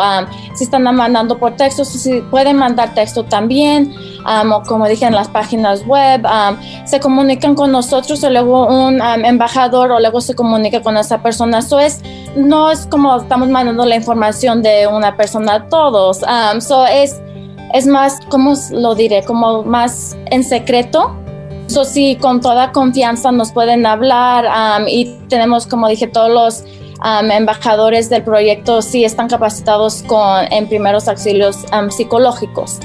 si 0.56 0.64
están 0.64 0.84
mandando 0.84 1.38
por 1.38 1.56
texto. 1.58 1.84
si 1.84 2.22
pueden 2.22 2.58
mandar 2.58 2.94
texto 2.94 3.24
también, 3.24 3.94
o 4.26 4.64
como 4.64 4.88
dije 4.88 5.06
en 5.06 5.16
las 5.16 5.28
páginas 5.28 5.86
web, 5.86 6.26
se 6.86 7.00
comunican 7.00 7.56
con 7.56 7.72
nosotros 7.72 8.24
o 8.24 8.30
luego 8.30 8.68
un 8.68 9.02
embajador 9.02 9.92
o 9.92 10.00
luego 10.00 10.22
se 10.22 10.36
comunica 10.36 10.82
con 10.82 10.98
esa 10.98 11.22
persona. 11.22 11.60
Eso 11.60 11.80
es, 11.80 12.02
no 12.36 12.72
es 12.72 12.86
como 12.88 13.16
estamos 13.18 13.50
mandando 13.50 13.86
la 13.86 13.96
información 13.96 14.62
de 14.62 14.88
una 14.88 15.18
persona 15.18 15.56
a 15.56 15.68
todos. 15.68 16.22
Um, 16.24 16.58
es, 16.92 17.22
es 17.74 17.88
más, 17.88 18.20
¿cómo 18.30 18.54
lo 18.72 18.96
diré? 18.96 19.24
Como 19.24 19.64
más 19.64 20.16
en 20.28 20.44
secreto. 20.44 21.16
So, 21.68 21.86
sí, 21.86 22.18
con 22.20 22.42
toda 22.42 22.74
confianza 22.74 23.32
nos 23.32 23.54
pueden 23.54 23.86
hablar 23.86 24.46
um, 24.82 24.88
y 24.88 25.06
tenemos, 25.30 25.68
como 25.68 25.88
dije, 25.88 26.06
todos 26.06 26.30
los 26.30 26.64
um, 27.00 27.32
embajadores 27.32 28.10
del 28.10 28.24
proyecto 28.24 28.82
sí 28.82 29.06
están 29.06 29.30
capacitados 29.30 30.04
con, 30.04 30.52
en 30.52 30.68
primeros 30.68 31.08
auxilios 31.08 31.60
psicológicos. 31.90 32.80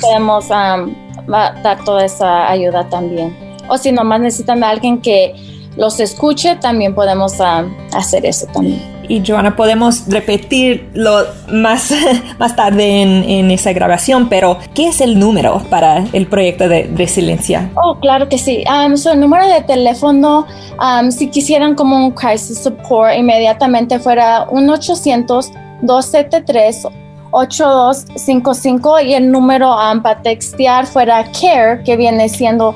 Podemos 0.00 0.48
dar 0.48 1.84
toda 1.84 2.04
esa 2.04 2.50
ayuda 2.50 2.88
también. 2.88 3.36
O 3.68 3.78
si 3.78 3.92
nomás 3.92 4.20
necesitan 4.20 4.64
a 4.64 4.70
alguien 4.70 5.00
que 5.00 5.34
los 5.76 6.00
escuche, 6.00 6.56
también 6.56 6.94
podemos 6.94 7.40
ah, 7.40 7.64
hacer 7.94 8.26
eso 8.26 8.46
también. 8.52 8.82
Y 9.08 9.22
Joana, 9.26 9.56
podemos 9.56 10.06
repetirlo 10.08 11.24
más, 11.48 11.94
más 12.38 12.54
tarde 12.56 13.00
en, 13.02 13.50
esa 13.50 13.72
grabación, 13.72 14.28
pero 14.28 14.58
¿qué 14.74 14.88
es 14.88 15.00
el 15.00 15.18
número 15.18 15.62
para 15.70 16.04
el 16.12 16.26
proyecto 16.26 16.68
de 16.68 16.90
resiliencia? 16.94 17.70
Oh, 17.74 17.96
claro 18.00 18.28
que 18.28 18.36
sí. 18.38 18.62
Um, 18.68 18.94
el 18.94 19.20
número 19.20 19.48
de 19.48 19.62
teléfono, 19.62 20.46
um, 20.80 21.10
si 21.10 21.28
quisieran 21.28 21.74
como 21.74 21.96
un 21.96 22.10
crisis 22.12 22.58
support, 22.58 23.16
inmediatamente 23.16 23.98
fuera 23.98 24.46
1-800-273 24.48 27.01
8255 27.32 29.00
y 29.00 29.14
el 29.14 29.30
número 29.30 29.74
um, 29.74 30.00
para 30.02 30.22
textear 30.22 30.86
fuera 30.86 31.24
CARE, 31.32 31.82
que 31.84 31.96
viene 31.96 32.28
siendo 32.28 32.74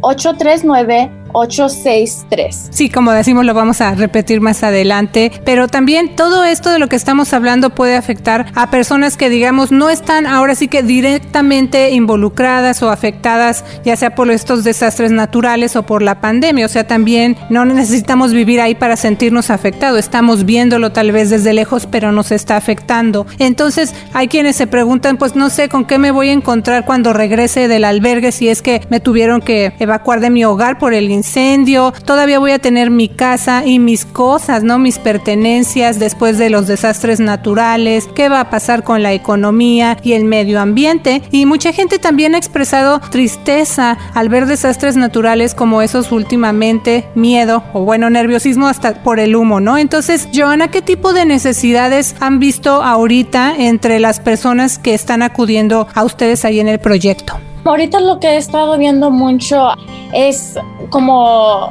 839 0.00 1.10
863. 1.32 2.68
Sí, 2.70 2.88
como 2.88 3.12
decimos, 3.12 3.44
lo 3.44 3.54
vamos 3.54 3.80
a 3.80 3.94
repetir 3.94 4.40
más 4.40 4.62
adelante, 4.62 5.30
pero 5.44 5.68
también 5.68 6.16
todo 6.16 6.44
esto 6.44 6.70
de 6.70 6.78
lo 6.78 6.88
que 6.88 6.96
estamos 6.96 7.32
hablando 7.34 7.70
puede 7.70 7.96
afectar 7.96 8.46
a 8.54 8.70
personas 8.70 9.16
que, 9.16 9.28
digamos, 9.28 9.70
no 9.70 9.90
están 9.90 10.26
ahora 10.26 10.54
sí 10.54 10.68
que 10.68 10.82
directamente 10.82 11.90
involucradas 11.90 12.82
o 12.82 12.90
afectadas, 12.90 13.64
ya 13.84 13.96
sea 13.96 14.14
por 14.14 14.30
estos 14.30 14.64
desastres 14.64 15.12
naturales 15.12 15.76
o 15.76 15.84
por 15.84 16.02
la 16.02 16.20
pandemia. 16.20 16.66
O 16.66 16.70
sea, 16.70 16.86
también 16.86 17.36
no 17.50 17.64
necesitamos 17.64 18.32
vivir 18.32 18.60
ahí 18.60 18.74
para 18.74 18.96
sentirnos 18.96 19.50
afectados. 19.50 19.98
Estamos 19.98 20.44
viéndolo 20.44 20.92
tal 20.92 21.12
vez 21.12 21.30
desde 21.30 21.52
lejos, 21.52 21.86
pero 21.90 22.12
nos 22.12 22.32
está 22.32 22.56
afectando. 22.56 23.26
Entonces, 23.38 23.94
hay 24.14 24.28
quienes 24.28 24.56
se 24.56 24.66
preguntan, 24.66 25.18
pues 25.18 25.36
no 25.36 25.50
sé 25.50 25.68
con 25.68 25.84
qué 25.84 25.98
me 25.98 26.10
voy 26.10 26.30
a 26.30 26.32
encontrar 26.32 26.86
cuando 26.86 27.12
regrese 27.12 27.68
del 27.68 27.84
albergue 27.84 28.32
si 28.32 28.48
es 28.48 28.62
que 28.62 28.80
me 28.88 29.00
tuvieron 29.00 29.40
que 29.42 29.74
evacuar 29.78 30.20
de 30.20 30.30
mi 30.30 30.44
hogar 30.44 30.78
por 30.78 30.94
el 30.94 31.10
incendio 31.10 31.25
incendio, 31.26 31.92
todavía 32.04 32.38
voy 32.38 32.52
a 32.52 32.60
tener 32.60 32.90
mi 32.90 33.08
casa 33.08 33.66
y 33.66 33.80
mis 33.80 34.04
cosas, 34.04 34.62
¿no? 34.62 34.78
Mis 34.78 35.00
pertenencias 35.00 35.98
después 35.98 36.38
de 36.38 36.50
los 36.50 36.68
desastres 36.68 37.18
naturales, 37.18 38.08
qué 38.14 38.28
va 38.28 38.40
a 38.40 38.50
pasar 38.50 38.84
con 38.84 39.02
la 39.02 39.12
economía 39.12 39.98
y 40.04 40.12
el 40.12 40.24
medio 40.24 40.60
ambiente. 40.60 41.22
Y 41.32 41.44
mucha 41.44 41.72
gente 41.72 41.98
también 41.98 42.34
ha 42.34 42.38
expresado 42.38 43.00
tristeza 43.10 43.98
al 44.14 44.28
ver 44.28 44.46
desastres 44.46 44.96
naturales 44.96 45.54
como 45.54 45.82
esos 45.82 46.12
últimamente, 46.12 47.08
miedo 47.16 47.64
o 47.72 47.80
bueno, 47.80 48.08
nerviosismo 48.08 48.68
hasta 48.68 49.02
por 49.02 49.18
el 49.18 49.34
humo, 49.34 49.58
¿no? 49.58 49.78
Entonces, 49.78 50.28
Joana, 50.32 50.68
¿qué 50.68 50.80
tipo 50.80 51.12
de 51.12 51.24
necesidades 51.24 52.14
han 52.20 52.38
visto 52.38 52.82
ahorita 52.82 53.56
entre 53.58 53.98
las 53.98 54.20
personas 54.20 54.78
que 54.78 54.94
están 54.94 55.22
acudiendo 55.22 55.88
a 55.92 56.04
ustedes 56.04 56.44
ahí 56.44 56.60
en 56.60 56.68
el 56.68 56.78
proyecto? 56.78 57.40
Ahorita 57.66 58.00
lo 58.00 58.20
que 58.20 58.28
he 58.28 58.36
estado 58.36 58.78
viendo 58.78 59.10
mucho 59.10 59.70
es 60.12 60.56
como 60.90 61.70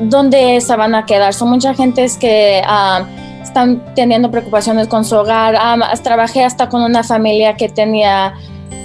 dónde 0.00 0.60
se 0.60 0.76
van 0.76 0.94
a 0.94 1.04
quedar. 1.04 1.34
Son 1.34 1.48
mucha 1.48 1.74
gente 1.74 2.06
que 2.20 2.62
ah, 2.64 3.04
están 3.42 3.94
teniendo 3.94 4.30
preocupaciones 4.30 4.86
con 4.86 5.04
su 5.04 5.16
hogar. 5.16 5.56
Ah, 5.58 5.76
trabajé 6.02 6.44
hasta 6.44 6.68
con 6.68 6.82
una 6.82 7.02
familia 7.02 7.56
que 7.56 7.68
tenía 7.68 8.34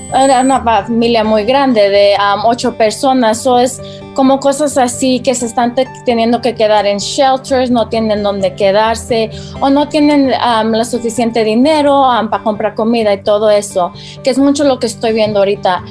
una 0.09 0.63
familia 0.63 1.23
muy 1.23 1.43
grande 1.43 1.89
de 1.89 2.15
um, 2.15 2.45
ocho 2.45 2.75
personas. 2.75 3.43
So 3.43 3.59
es 3.59 3.81
como 4.17 4.39
cosas 4.39 4.79
así 4.79 5.19
que 5.19 5.35
se 5.35 5.45
están 5.45 5.75
teniendo 6.03 6.41
que 6.41 6.55
quedar 6.55 6.87
en 6.87 6.97
shelters, 6.97 7.69
no 7.69 7.87
tienen 7.87 8.23
dónde 8.23 8.55
quedarse 8.55 9.29
o 9.61 9.69
no 9.69 9.89
tienen 9.89 10.31
um, 10.31 10.71
lo 10.71 10.83
suficiente 10.83 11.43
dinero 11.43 12.01
um, 12.01 12.27
para 12.27 12.43
comprar 12.43 12.73
comida 12.73 13.13
y 13.13 13.21
todo 13.21 13.51
eso, 13.51 13.91
que 14.23 14.31
es 14.31 14.39
mucho 14.39 14.63
lo 14.63 14.79
que 14.79 14.87
estoy 14.87 15.13
viendo 15.13 15.37
ahorita. 15.37 15.83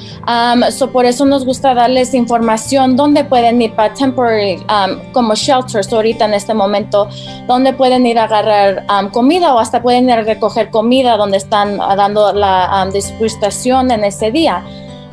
so 0.71 0.91
por 0.91 1.05
eso 1.05 1.23
nos 1.23 1.45
gusta 1.45 1.73
darles 1.73 2.13
información 2.13 2.97
dónde 2.97 3.23
pueden 3.23 3.61
ir 3.61 3.73
para 3.75 3.93
temporary, 3.93 4.61
como 5.13 5.33
shelters 5.33 5.93
ahorita 5.93 6.25
en 6.25 6.33
este 6.33 6.53
momento, 6.53 7.07
dónde 7.47 7.71
pueden 7.71 8.05
ir 8.05 8.19
a 8.19 8.25
agarrar 8.25 8.85
comida 9.13 9.55
o 9.55 9.59
hasta 9.59 9.81
pueden 9.81 10.09
ir 10.09 10.11
a 10.11 10.23
recoger 10.23 10.69
comida 10.69 11.15
donde 11.15 11.37
están 11.37 11.77
dando 11.77 12.33
la 12.33 12.89
distribución 12.91 13.89
en 13.89 14.03
ese 14.03 14.31
día. 14.31 14.65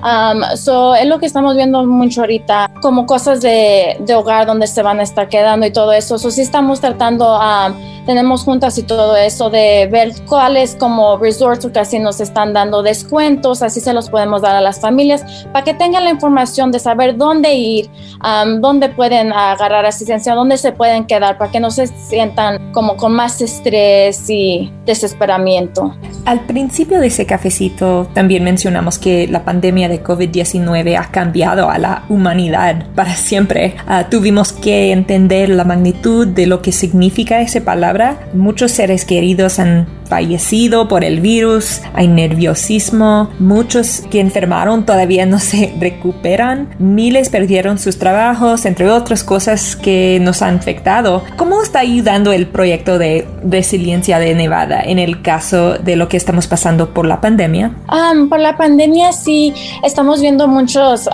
Um, 0.05 0.43
so, 0.57 0.95
es 0.95 1.07
lo 1.07 1.19
que 1.19 1.25
estamos 1.25 1.57
viendo 1.57 1.87
mucho 1.87 2.21
ahorita, 2.21 2.71
como 2.83 3.07
cosas 3.07 3.41
de, 3.41 3.97
de, 4.01 4.15
hogar 4.15 4.47
donde 4.47 4.67
se 4.67 4.83
van 4.83 5.01
a 5.01 5.03
estar 5.03 5.31
quedando 5.31 5.65
y 5.65 5.71
todo 5.71 5.95
eso. 5.95 6.19
So, 6.19 6.31
sí 6.31 6.43
estamos 6.43 6.81
tratando, 6.81 7.39
um, 7.39 7.73
tenemos 8.05 8.45
juntas 8.45 8.77
y 8.77 8.83
todo 8.83 9.17
eso, 9.17 9.49
de 9.49 9.89
ver 9.91 10.13
cuáles 10.29 10.77
como 10.77 11.17
resorts 11.17 11.65
o 11.65 11.73
casinos 11.73 12.21
están 12.21 12.53
dando 12.53 12.83
descuentos, 12.83 13.63
así 13.63 13.81
se 13.81 13.95
los 13.95 14.11
podemos 14.11 14.43
dar 14.43 14.55
a 14.55 14.61
las 14.61 14.79
familias, 14.79 15.47
para 15.55 15.65
que 15.65 15.73
tengan 15.73 16.05
la 16.05 16.11
información 16.11 16.71
de 16.71 16.81
saber 16.81 17.17
dónde 17.17 17.55
ir, 17.55 17.89
um, 18.23 18.61
dónde 18.61 18.91
pueden 18.91 19.33
agarrar 19.33 19.87
asistencia, 19.87 20.35
dónde 20.35 20.59
se 20.59 20.73
pueden 20.73 21.07
quedar, 21.07 21.39
para 21.39 21.51
que 21.51 21.61
no 21.61 21.71
se 21.71 21.87
sientan 21.87 22.73
como 22.73 22.99
con 22.99 23.15
más 23.15 23.41
estrés 23.41 24.29
y 24.29 24.71
desesperamiento. 24.85 25.95
Al 26.27 26.41
principio 26.41 27.01
de 27.01 27.07
ese 27.07 27.25
cafecito 27.25 28.07
también 28.13 28.45
mencionamos 28.45 28.99
que 28.99 29.27
la 29.29 29.45
pandemia 29.45 29.89
de 29.89 29.94
COVID-19 30.03 30.99
ha 30.99 31.11
cambiado 31.11 31.71
a 31.71 31.79
la 31.79 32.05
humanidad 32.09 32.87
para 32.95 33.15
siempre. 33.15 33.77
Ah, 33.87 34.09
tuvimos 34.11 34.53
que 34.53 34.93
entender 34.93 35.49
la 35.49 35.65
magnitud 35.65 36.27
de 36.27 36.47
lo 36.47 36.63
que 36.63 36.73
significa 36.73 37.41
esa 37.41 37.61
palabra. 37.61 38.19
Muchos 38.35 38.73
seres 38.73 39.05
queridos 39.05 39.59
han 39.59 39.87
fallecido 40.07 40.89
por 40.89 41.05
el 41.05 41.21
virus, 41.21 41.81
hay 41.95 42.09
nerviosismo, 42.09 43.31
muchos 43.39 44.03
que 44.11 44.21
enfermaron 44.21 44.87
todavía 44.87 45.27
no 45.27 45.39
se 45.39 45.75
recuperan, 45.79 46.75
miles 46.79 47.29
perdieron 47.29 47.79
sus 47.79 47.99
trabajos, 47.99 48.67
entre 48.67 48.91
otras 48.91 49.25
cosas 49.25 49.77
que 49.77 50.19
nos 50.21 50.43
han 50.43 50.57
afectado. 50.57 51.23
¿Cómo 51.37 51.63
está 51.63 51.81
ayudando 51.81 52.33
el 52.33 52.47
proyecto 52.47 52.99
de 52.99 53.27
resiliencia 53.45 54.19
de 54.19 54.35
Nevada 54.35 54.83
en 54.83 54.99
el 54.99 55.23
caso 55.23 55.79
de 55.79 55.97
lo 55.97 56.09
que 56.09 56.17
estamos 56.17 56.47
pasando 56.47 56.93
por 56.93 57.07
la 57.07 57.21
pandemia? 57.21 57.73
Um, 57.91 58.29
por 58.29 58.41
la 58.41 58.57
pandemia 58.57 59.13
sí, 59.13 59.55
estamos 59.83 60.21
viendo 60.21 60.49
muchos... 60.49 61.09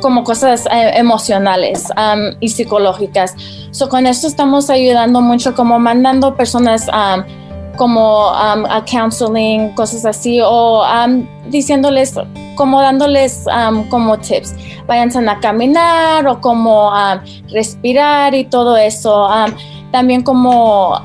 Como 0.00 0.22
cosas 0.22 0.66
eh, 0.66 0.92
emocionales 0.94 1.86
um, 1.96 2.36
y 2.38 2.50
psicológicas. 2.50 3.34
So, 3.72 3.88
con 3.88 4.06
esto 4.06 4.28
estamos 4.28 4.70
ayudando 4.70 5.20
mucho, 5.20 5.56
como 5.56 5.80
mandando 5.80 6.36
personas 6.36 6.86
um, 6.86 7.24
como 7.78 8.28
um, 8.28 8.64
counseling, 8.84 9.70
cosas 9.74 10.04
así, 10.04 10.40
o 10.42 10.82
um, 10.82 11.26
diciéndoles, 11.48 12.14
como 12.56 12.82
dándoles 12.82 13.46
um, 13.46 13.88
como 13.88 14.18
tips, 14.18 14.54
váyanse 14.86 15.18
a 15.26 15.38
caminar 15.40 16.26
o 16.26 16.40
como 16.40 16.90
respirar 17.50 18.34
y 18.34 18.44
todo 18.44 18.76
eso. 18.76 19.26
también 19.90 20.22
como 20.22 21.00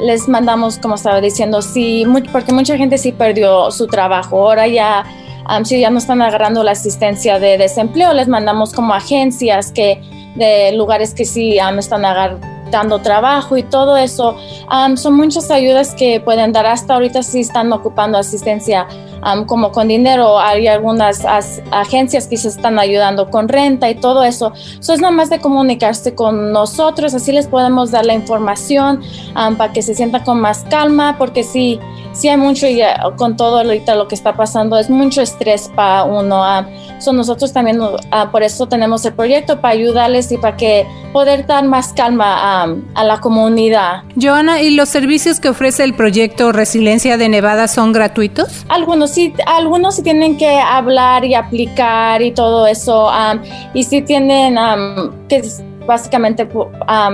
les 0.00 0.26
mandamos, 0.26 0.78
como 0.78 0.96
estaba 0.96 1.20
diciendo, 1.20 1.62
sí, 1.62 2.04
porque 2.32 2.52
mucha 2.52 2.76
gente 2.76 2.98
sí 2.98 3.12
perdió 3.12 3.70
su 3.70 3.86
trabajo, 3.86 4.38
ahora 4.38 4.66
ya... 4.66 5.04
si 5.62 5.78
ya 5.78 5.90
no 5.90 5.98
están 5.98 6.22
agarrando 6.22 6.64
la 6.64 6.72
asistencia 6.72 7.38
de 7.38 7.56
desempleo, 7.56 8.12
les 8.12 8.26
mandamos 8.26 8.72
como 8.72 8.94
agencias 8.94 9.70
que 9.70 10.00
de 10.34 10.72
lugares 10.72 11.14
que 11.14 11.24
sí 11.24 11.58
están 11.78 12.04
agarrando 12.04 12.55
dando 12.70 13.00
trabajo 13.00 13.56
y 13.56 13.62
todo 13.62 13.96
eso. 13.96 14.36
son 14.96 15.14
muchas 15.14 15.50
ayudas 15.50 15.94
que 15.94 16.20
pueden 16.20 16.52
dar. 16.52 16.66
Hasta 16.66 16.94
ahorita 16.94 17.22
sí 17.22 17.40
están 17.40 17.72
ocupando 17.72 18.18
asistencia 18.18 18.86
como 19.46 19.72
con 19.72 19.88
dinero. 19.88 20.38
Hay 20.38 20.66
algunas 20.66 21.24
agencias 21.70 22.26
que 22.26 22.36
se 22.36 22.48
están 22.48 22.78
ayudando 22.78 23.30
con 23.30 23.48
renta 23.48 23.88
y 23.90 23.94
todo 23.94 24.22
eso. 24.22 24.52
Eso 24.78 24.92
es 24.92 25.00
más 25.00 25.30
de 25.30 25.40
comunicarse 25.40 26.14
con 26.14 26.52
nosotros, 26.52 27.14
así 27.14 27.32
les 27.32 27.46
podemos 27.46 27.90
dar 27.90 28.04
la 28.06 28.14
información 28.14 29.02
para 29.34 29.72
que 29.72 29.82
se 29.82 29.94
sientan 29.94 30.24
con 30.24 30.40
más 30.40 30.64
calma, 30.70 31.16
porque 31.18 31.44
sí, 31.44 31.78
sí 32.12 32.28
hay 32.28 32.36
mucho 32.36 32.66
y 32.66 32.80
con 33.16 33.36
todo 33.36 33.58
ahorita 33.58 33.94
lo 33.94 34.08
que 34.08 34.14
está 34.14 34.36
pasando 34.36 34.78
es 34.78 34.90
mucho 34.90 35.22
estrés 35.22 35.70
para 35.74 36.04
uno. 36.04 36.44
nosotros 37.12 37.52
también 37.52 37.80
por 38.32 38.42
eso 38.42 38.66
tenemos 38.66 39.04
el 39.04 39.14
proyecto 39.14 39.60
para 39.60 39.74
ayudarles 39.74 40.32
y 40.32 40.38
para 40.38 40.56
que 40.56 40.86
poder 41.12 41.46
dar 41.46 41.64
más 41.64 41.92
calma 41.92 42.55
a 42.55 42.55
la 42.64 43.20
comunidad. 43.20 44.02
Joana, 44.20 44.62
¿y 44.62 44.70
los 44.70 44.88
servicios 44.88 45.40
que 45.40 45.48
ofrece 45.48 45.84
el 45.84 45.94
proyecto 45.94 46.52
Resiliencia 46.52 47.16
de 47.16 47.28
Nevada 47.28 47.68
son 47.68 47.92
gratuitos? 47.92 48.64
Algunos 48.68 49.10
sí, 49.10 49.32
algunos 49.46 49.96
sí 49.96 50.02
tienen 50.02 50.36
que 50.36 50.58
hablar 50.58 51.24
y 51.24 51.34
aplicar 51.34 52.22
y 52.22 52.32
todo 52.32 52.66
eso. 52.66 53.10
y 53.74 53.82
sí 53.84 54.02
tienen 54.02 54.56
que 55.28 55.42
básicamente 55.86 56.48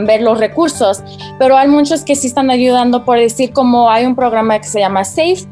ver 0.07 0.23
los 0.23 0.39
recursos, 0.39 1.03
pero 1.39 1.57
hay 1.57 1.69
muchos 1.69 2.05
que 2.05 2.17
sí 2.17 2.27
están 2.27 2.51
ayudando, 2.51 3.05
por 3.05 3.19
decir, 3.19 3.53
como 3.53 3.91
hay 3.91 4.07
un 4.07 4.17
programa 4.17 4.59
que 4.59 4.67
se 4.67 4.81
llama 4.81 5.05
SAFE, 5.05 5.47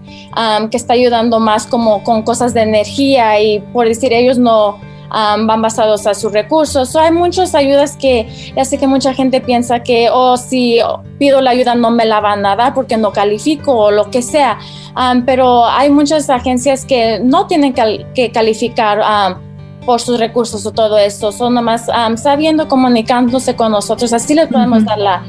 que 0.70 0.76
está 0.76 0.94
ayudando 0.94 1.38
más 1.38 1.66
como 1.66 2.02
con 2.02 2.22
cosas 2.22 2.54
de 2.54 2.62
energía 2.62 3.40
y 3.40 3.60
por 3.72 3.86
decir, 3.86 4.12
ellos 4.12 4.38
no 4.38 4.78
van 5.10 5.62
basados 5.62 6.06
a 6.06 6.14
sus 6.14 6.32
recursos. 6.32 6.94
hay 6.96 7.12
muchas 7.12 7.54
ayudas 7.54 7.96
que 7.96 8.52
ya 8.56 8.64
sé 8.64 8.78
que 8.78 8.86
mucha 8.86 9.14
gente 9.14 9.40
piensa 9.40 9.82
que, 9.82 10.08
oh, 10.12 10.36
si 10.36 10.78
pido 11.18 11.40
la 11.40 11.50
ayuda 11.50 11.74
no 11.74 11.90
me 11.90 12.04
la 12.04 12.20
van 12.20 12.46
a 12.46 12.56
dar 12.56 12.74
porque 12.74 12.96
no 12.96 13.12
califico 13.12 13.74
o 13.74 13.90
lo 13.90 14.10
que 14.10 14.22
sea, 14.22 14.58
pero 15.26 15.66
hay 15.66 15.90
muchas 15.90 16.30
agencias 16.30 16.84
que 16.84 17.20
no 17.20 17.46
tienen 17.46 17.74
que 18.14 18.30
calificar 18.32 19.00
por 19.84 20.00
sus 20.00 20.18
recursos 20.18 20.64
o 20.66 20.72
todo 20.72 20.98
esto, 20.98 21.32
son 21.32 21.54
nomás 21.54 21.86
sabiendo, 22.16 22.68
comunicándose 22.68 23.56
con 23.56 23.72
nosotros, 23.72 24.12
así 24.12 24.34
les 24.34 24.48
podemos 24.48 24.84
dar 24.84 24.98
la, 24.98 25.22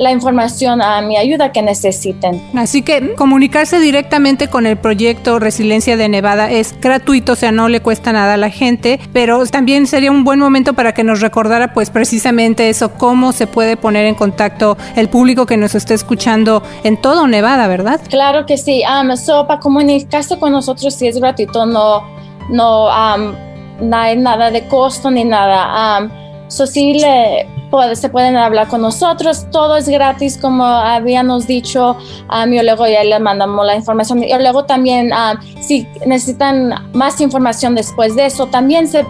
la 0.00 0.10
información 0.10 0.80
a 0.80 1.02
mi 1.02 1.18
ayuda 1.18 1.52
que 1.52 1.60
necesiten. 1.60 2.42
Así 2.56 2.80
que 2.80 3.14
comunicarse 3.16 3.78
directamente 3.78 4.48
con 4.48 4.64
el 4.66 4.78
proyecto 4.78 5.38
Resiliencia 5.38 5.98
de 5.98 6.08
Nevada 6.08 6.50
es 6.50 6.74
gratuito, 6.80 7.34
o 7.34 7.36
sea, 7.36 7.52
no 7.52 7.68
le 7.68 7.80
cuesta 7.80 8.10
nada 8.10 8.34
a 8.34 8.36
la 8.38 8.48
gente, 8.48 8.98
pero 9.12 9.44
también 9.44 9.86
sería 9.86 10.10
un 10.10 10.24
buen 10.24 10.38
momento 10.38 10.72
para 10.72 10.94
que 10.94 11.04
nos 11.04 11.20
recordara 11.20 11.74
pues 11.74 11.90
precisamente 11.90 12.70
eso, 12.70 12.92
cómo 12.92 13.32
se 13.32 13.46
puede 13.46 13.76
poner 13.76 14.06
en 14.06 14.14
contacto 14.14 14.78
el 14.96 15.10
público 15.10 15.44
que 15.44 15.58
nos 15.58 15.74
esté 15.74 15.92
escuchando 15.92 16.62
en 16.82 16.96
todo 16.96 17.26
Nevada, 17.26 17.68
¿verdad? 17.68 18.00
Claro 18.08 18.46
que 18.46 18.56
sí, 18.56 18.82
um, 18.88 19.14
so, 19.18 19.46
para 19.46 19.60
comunicarse 19.60 20.38
con 20.38 20.52
nosotros 20.52 20.94
si 20.94 21.08
es 21.08 21.20
gratuito, 21.20 21.66
no, 21.66 22.04
no, 22.48 22.86
um, 22.86 23.34
no 23.82 23.96
hay 23.98 24.16
nada 24.16 24.50
de 24.50 24.66
costo 24.66 25.10
ni 25.10 25.24
nada. 25.24 26.00
Um, 26.00 26.10
so, 26.48 26.66
sí 26.66 26.94
le 26.94 27.59
se 27.94 28.08
pueden 28.08 28.36
hablar 28.36 28.68
con 28.68 28.82
nosotros, 28.82 29.46
todo 29.50 29.76
es 29.76 29.88
gratis 29.88 30.36
como 30.36 30.64
habíamos 30.64 31.46
dicho, 31.46 31.96
um, 32.32 32.52
y 32.52 32.62
luego 32.62 32.86
ya 32.86 33.04
les 33.04 33.20
mandamos 33.20 33.64
la 33.64 33.76
información 33.76 34.22
y 34.22 34.32
luego 34.38 34.64
también 34.64 35.10
um, 35.12 35.38
si 35.60 35.86
necesitan 36.06 36.74
más 36.92 37.20
información 37.20 37.74
después 37.74 38.16
de 38.16 38.26
eso, 38.26 38.46
también 38.46 38.88
se, 38.88 39.04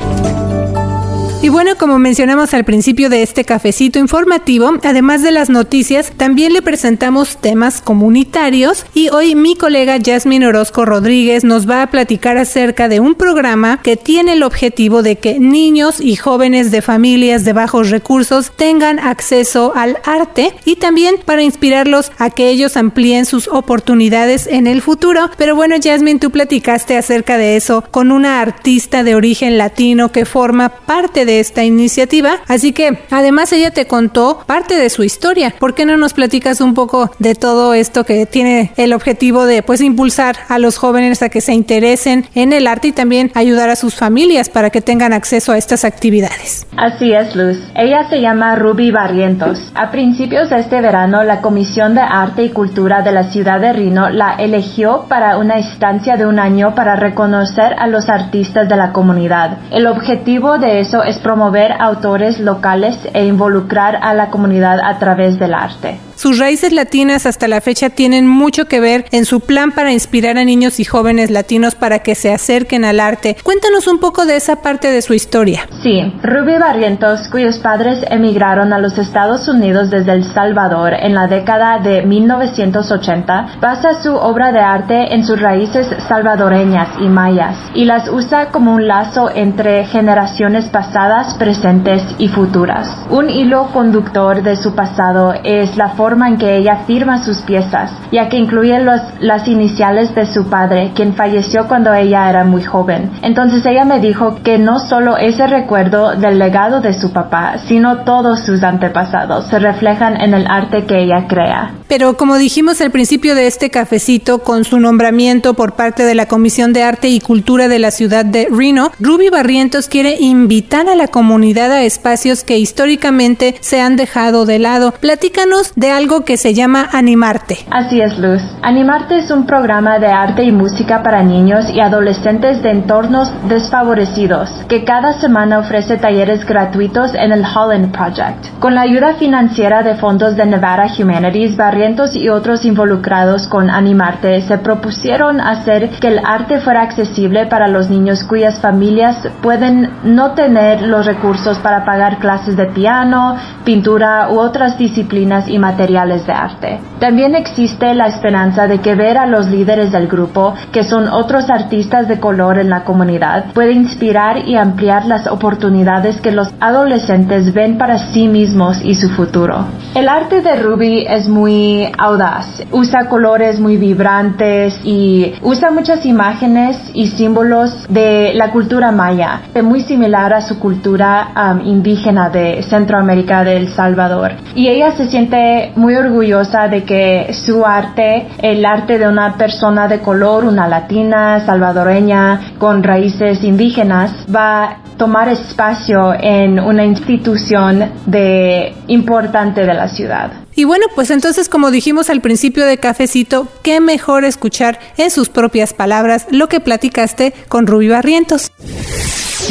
Y 1.42 1.50
bueno, 1.50 1.76
como 1.78 2.00
mencionamos 2.00 2.56
al 2.56 2.64
principio 2.64 3.08
de 3.08 3.22
este 3.22 3.46
cafecito 3.46 4.00
informativo, 4.00 4.72
además 4.84 5.22
de 5.22 5.30
las 5.30 5.52
noticias, 5.52 6.12
también 6.18 6.54
le 6.54 6.64
presentamos 6.64 7.38
temas 7.38 7.82
comunitarios 7.82 8.86
y 8.96 9.10
hoy 9.10 9.36
mi 9.36 9.56
colega 9.56 10.00
Jasmine 10.04 10.48
Orozco 10.48 10.86
Rodríguez 10.86 11.44
nos 11.44 11.70
va 11.70 11.84
a 11.84 11.92
platicar 11.92 12.38
acerca 12.38 12.90
de 12.90 13.00
un 13.00 13.14
programa 13.14 13.80
que 13.84 13.96
tiene 13.96 14.34
el 14.34 14.42
objetivo 14.42 15.04
de 15.04 15.18
que 15.18 15.40
niños 15.40 16.02
y 16.02 16.16
jóvenes 16.16 16.72
de 16.72 16.82
familias 16.82 17.46
de 17.46 17.54
bajos 17.54 17.92
recursos 17.92 18.52
tengan 18.56 18.98
acceso 18.98 19.74
al 19.76 20.00
arte 20.04 20.52
y 20.66 20.78
también 20.78 21.18
para 21.24 21.44
inspirarlos 21.44 22.12
a 22.18 22.32
que 22.32 22.50
ellos 22.50 22.76
amplíen 22.76 23.26
sus 23.26 23.48
oportunidades 23.50 24.48
en 24.48 24.66
el 24.66 24.82
futuro. 24.82 25.30
Pero 25.38 25.56
bueno, 25.56 25.76
Jasmine, 25.82 26.20
tú 26.20 26.32
platicaste 26.32 26.98
acerca 26.98 27.38
de 27.38 27.56
eso 27.56 27.84
con 27.92 28.12
una 28.12 28.42
artista 28.42 29.04
de 29.04 29.14
origen 29.14 29.60
latino 29.60 30.12
que 30.12 30.26
forma 30.26 30.70
parte 30.70 31.25
de 31.26 31.40
esta 31.40 31.64
iniciativa. 31.64 32.38
Así 32.48 32.72
que 32.72 33.00
además 33.10 33.52
ella 33.54 33.72
te 33.72 33.88
contó 33.88 34.44
parte 34.46 34.76
de 34.76 34.90
su 34.90 35.04
historia. 35.04 35.54
¿Por 35.60 35.74
qué 35.74 35.86
no 35.86 35.98
nos 35.98 36.14
platicas 36.14 36.62
un 36.62 36.74
poco 36.74 37.12
de 37.20 37.36
todo 37.36 37.74
esto 37.74 38.04
que 38.04 38.26
tiene 38.26 38.72
el 38.78 38.94
objetivo 38.94 39.46
de 39.46 39.64
pues 39.64 39.82
impulsar 39.82 40.36
a 40.48 40.60
los 40.60 40.78
jóvenes 40.78 41.22
a 41.22 41.30
que 41.30 41.42
se 41.42 41.54
interesen 41.54 42.26
en 42.36 42.54
el 42.54 42.68
arte 42.68 42.90
y 42.90 42.92
también 42.92 43.32
ayudar 43.36 43.70
a 43.70 43.76
sus 43.76 43.96
familias 43.96 44.50
para 44.50 44.70
que 44.70 44.82
tengan 44.82 45.14
acceso 45.14 45.52
a 45.52 45.58
estas 45.58 45.86
actividades? 45.86 46.68
Así 46.78 47.14
es, 47.14 47.36
Luz. 47.36 47.58
Ella 47.76 48.08
se 48.10 48.22
llama 48.22 48.56
Ruby 48.56 48.92
Barrientos. 48.92 49.60
A 49.76 49.92
principios 49.92 50.50
de 50.50 50.60
este 50.60 50.82
verano, 50.82 51.24
la 51.24 51.42
Comisión 51.42 51.96
de 51.96 52.02
Arte 52.02 52.44
y 52.44 52.50
Cultura 52.50 53.02
de 53.02 53.12
la 53.12 53.32
ciudad 53.32 53.60
de 53.60 53.74
Reno 53.74 54.10
la 54.10 54.36
eligió 54.36 55.06
para 55.08 55.38
una 55.38 55.58
estancia 55.58 56.18
de 56.18 56.26
un 56.26 56.40
año 56.40 56.76
para 56.76 56.96
reconocer 56.96 57.76
a 57.78 57.88
los 57.88 58.10
artistas 58.10 58.68
de 58.68 58.76
la 58.76 58.92
comunidad. 58.92 59.58
El 59.72 59.88
objetivo 59.88 60.58
de 60.58 60.80
eso 60.80 61.04
es 61.04 61.15
promover 61.20 61.72
autores 61.80 62.40
locales 62.40 62.98
e 63.14 63.26
involucrar 63.26 63.98
a 64.02 64.14
la 64.14 64.30
comunidad 64.30 64.80
a 64.84 65.00
través 65.00 65.40
del 65.40 65.54
arte. 65.54 66.05
Sus 66.16 66.40
raíces 66.40 66.72
latinas 66.72 67.26
hasta 67.26 67.50
la 67.50 67.60
fecha 67.60 67.90
tienen 67.90 68.26
mucho 68.26 68.66
que 68.66 68.80
ver 68.80 69.06
en 69.12 69.26
su 69.26 69.42
plan 69.42 69.74
para 69.74 69.92
inspirar 69.92 70.38
a 70.38 70.46
niños 70.46 70.80
y 70.80 70.86
jóvenes 70.86 71.30
latinos 71.30 71.76
para 71.76 72.00
que 72.00 72.16
se 72.16 72.32
acerquen 72.32 72.86
al 72.86 73.02
arte. 73.02 73.36
Cuéntanos 73.44 73.88
un 73.88 74.00
poco 74.00 74.26
de 74.26 74.38
esa 74.38 74.62
parte 74.62 74.90
de 74.92 75.02
su 75.02 75.14
historia. 75.14 75.68
Sí, 75.84 76.14
Ruby 76.24 76.58
Barrientos, 76.58 77.28
cuyos 77.30 77.58
padres 77.58 78.00
emigraron 78.10 78.72
a 78.72 78.80
los 78.80 78.98
Estados 78.98 79.50
Unidos 79.50 79.90
desde 79.90 80.14
El 80.14 80.24
Salvador 80.24 80.94
en 80.94 81.14
la 81.14 81.28
década 81.28 81.80
de 81.80 82.04
1980, 82.04 83.58
basa 83.60 84.02
su 84.02 84.16
obra 84.16 84.54
de 84.54 84.60
arte 84.60 85.14
en 85.14 85.26
sus 85.26 85.40
raíces 85.42 85.86
salvadoreñas 86.08 86.88
y 87.02 87.10
mayas 87.10 87.58
y 87.74 87.84
las 87.84 88.08
usa 88.08 88.52
como 88.52 88.74
un 88.74 88.88
lazo 88.88 89.30
entre 89.36 89.84
generaciones 89.86 90.70
pasadas, 90.70 91.36
presentes 91.36 92.02
y 92.18 92.30
futuras. 92.30 92.88
Un 93.10 93.30
hilo 93.30 93.68
conductor 93.74 94.42
de 94.42 94.56
su 94.56 94.74
pasado 94.74 95.34
es 95.44 95.76
la 95.76 95.90
forma 95.90 96.05
en 96.14 96.38
que 96.38 96.58
ella 96.58 96.84
firma 96.86 97.24
sus 97.24 97.40
piezas, 97.40 97.92
ya 98.12 98.30
que 98.30 98.38
incluye 98.38 98.80
los, 98.80 99.02
las 99.20 99.48
iniciales 99.48 100.14
de 100.14 100.26
su 100.28 100.48
padre, 100.50 100.92
quien 100.96 101.16
falleció 101.16 101.68
cuando 101.68 101.94
ella 101.94 102.30
era 102.30 102.44
muy 102.44 102.64
joven. 102.64 103.10
Entonces 103.24 103.66
ella 103.66 103.86
me 103.86 104.00
dijo 104.00 104.36
que 104.44 104.58
no 104.58 104.80
solo 104.80 105.18
ese 105.18 105.48
recuerdo 105.48 106.16
del 106.16 106.38
legado 106.38 106.82
de 106.82 106.94
su 106.94 107.12
papá, 107.12 107.58
sino 107.68 108.04
todos 108.04 108.42
sus 108.46 108.64
antepasados 108.64 109.48
se 109.50 109.60
reflejan 109.60 110.22
en 110.22 110.34
el 110.34 110.46
arte 110.48 110.86
que 110.86 111.04
ella 111.04 111.26
crea. 111.28 111.74
Pero 111.88 112.18
como 112.18 112.38
dijimos 112.38 112.82
al 112.82 112.92
principio 112.92 113.36
de 113.36 113.48
este 113.48 113.70
cafecito, 113.70 114.40
con 114.40 114.64
su 114.64 114.80
nombramiento 114.80 115.54
por 115.54 115.74
parte 115.74 116.04
de 116.04 116.16
la 116.16 116.28
Comisión 116.28 116.74
de 116.74 116.84
Arte 116.84 117.10
y 117.10 117.20
Cultura 117.20 117.68
de 117.68 117.80
la 117.80 117.92
ciudad 117.92 118.26
de 118.26 118.48
Reno, 118.52 118.92
Ruby 119.00 119.30
Barrientos 119.30 119.88
quiere 119.88 120.18
invitar 120.20 120.90
a 120.90 120.96
la 120.96 121.08
comunidad 121.08 121.72
a 121.72 121.84
espacios 121.84 122.44
que 122.44 122.58
históricamente 122.58 123.56
se 123.62 123.82
han 123.82 123.96
dejado 123.96 124.46
de 124.46 124.60
lado. 124.60 124.94
Platícanos 125.00 125.74
de 125.76 125.92
algo 125.96 126.26
que 126.26 126.36
se 126.36 126.54
llama 126.54 126.90
Animarte. 126.92 127.60
Así 127.72 128.02
es, 128.02 128.20
Luz. 128.20 128.42
Animarte 128.62 129.18
es 129.18 129.32
un 129.32 129.46
programa 129.46 129.98
de 129.98 130.08
arte 130.08 130.44
y 130.44 130.52
música 130.52 131.02
para 131.02 131.24
niños 131.24 131.70
y 131.74 131.80
adolescentes 131.80 132.62
de 132.62 132.72
entornos 132.72 133.32
desfavorecidos 133.48 134.50
que 134.68 134.84
cada 134.84 135.14
semana 135.14 135.60
ofrece 135.60 135.98
talleres 135.98 136.46
gratuitos 136.46 137.14
en 137.16 137.32
el 137.32 137.46
Holland 137.46 137.92
Project. 137.92 138.60
Con 138.60 138.76
la 138.76 138.82
ayuda 138.82 139.14
financiera 139.14 139.84
de 139.84 139.96
fondos 139.96 140.36
de 140.36 140.46
Nevada 140.46 140.88
Humanities, 141.00 141.56
Barrientos 141.56 142.14
y 142.16 142.28
otros 142.28 142.66
involucrados 142.66 143.48
con 143.48 143.70
Animarte 143.70 144.42
se 144.42 144.58
propusieron 144.58 145.40
hacer 145.40 145.92
que 146.02 146.10
el 146.10 146.20
arte 146.26 146.60
fuera 146.60 146.82
accesible 146.82 147.46
para 147.46 147.68
los 147.70 147.90
niños 147.90 148.24
cuyas 148.26 148.60
familias 148.60 149.16
pueden 149.42 149.92
no 150.04 150.32
tener 150.32 150.82
los 150.82 151.06
recursos 151.06 151.58
para 151.60 151.86
pagar 151.86 152.20
clases 152.20 152.58
de 152.58 152.66
piano, 152.66 153.38
pintura 153.64 154.30
u 154.30 154.40
otras 154.40 154.78
disciplinas 154.78 155.48
y 155.48 155.58
materiales 155.58 155.85
de 155.88 156.34
arte. 156.34 156.80
También 157.00 157.36
existe 157.36 157.94
la 157.94 158.08
esperanza 158.08 158.68
de 158.68 158.80
que 158.80 158.96
ver 158.96 159.18
a 159.18 159.26
los 159.28 159.48
líderes 159.48 159.92
del 159.92 160.08
grupo, 160.08 160.54
que 160.72 160.84
son 160.84 161.08
otros 161.08 161.50
artistas 161.50 162.08
de 162.08 162.20
color 162.20 162.58
en 162.58 162.70
la 162.70 162.84
comunidad, 162.84 163.54
puede 163.54 163.74
inspirar 163.74 164.48
y 164.48 164.56
ampliar 164.56 165.06
las 165.06 165.28
oportunidades 165.28 166.20
que 166.22 166.32
los 166.32 166.50
adolescentes 166.60 167.54
ven 167.54 167.78
para 167.78 167.98
sí 168.12 168.28
mismos 168.28 168.82
y 168.84 168.96
su 168.96 169.10
futuro. 169.10 169.66
El 169.94 170.10
arte 170.10 170.42
de 170.42 170.56
Ruby 170.56 171.06
es 171.08 171.28
muy 171.28 171.88
audaz, 171.98 172.64
usa 172.72 173.08
colores 173.08 173.60
muy 173.60 173.78
vibrantes 173.78 174.80
y 174.84 175.34
usa 175.42 175.72
muchas 175.72 176.06
imágenes 176.06 176.78
y 176.94 177.08
símbolos 177.08 177.86
de 177.90 178.32
la 178.34 178.52
cultura 178.52 178.92
maya, 178.92 179.42
muy 179.64 179.82
similar 179.82 180.34
a 180.34 180.42
su 180.42 180.60
cultura 180.60 181.30
um, 181.36 181.66
indígena 181.66 182.30
de 182.30 182.64
Centroamérica 182.64 183.44
de 183.44 183.68
Salvador. 183.70 184.34
Y 184.56 184.68
ella 184.68 184.92
se 184.92 185.08
siente 185.08 185.72
muy 185.76 185.96
orgullosa 185.96 186.68
de 186.68 186.84
que 186.84 187.34
su 187.46 187.66
arte, 187.66 188.28
el 188.42 188.66
arte 188.66 188.98
de 188.98 189.08
una 189.08 189.38
persona 189.38 189.88
de 189.88 190.00
color, 190.00 190.46
una 190.46 190.68
latina, 190.68 191.46
salvadoreña, 191.46 192.54
con 192.58 192.84
raíces 192.84 193.44
indígenas, 193.44 194.12
va 194.34 194.64
a 194.64 194.78
tomar 194.98 195.28
espacio 195.30 196.14
en 196.14 196.60
una 196.60 196.86
institución 196.86 197.92
de 198.06 198.74
importante 198.88 199.66
de 199.66 199.74
la 199.74 199.90
ciudad. 199.90 200.32
Y 200.56 200.64
bueno, 200.64 200.86
pues 200.96 201.12
entonces 201.12 201.50
como 201.50 201.70
dijimos 201.70 202.10
al 202.10 202.22
principio 202.22 202.66
de 202.66 202.78
Cafecito, 202.78 203.48
qué 203.62 203.82
mejor 203.82 204.24
escuchar 204.24 204.80
en 204.98 205.12
sus 205.12 205.28
propias 205.30 205.74
palabras 205.74 206.28
lo 206.32 206.48
que 206.48 206.62
platicaste 206.62 207.34
con 207.50 207.68
Rubí 207.68 207.90
Barrientos. 207.90 208.52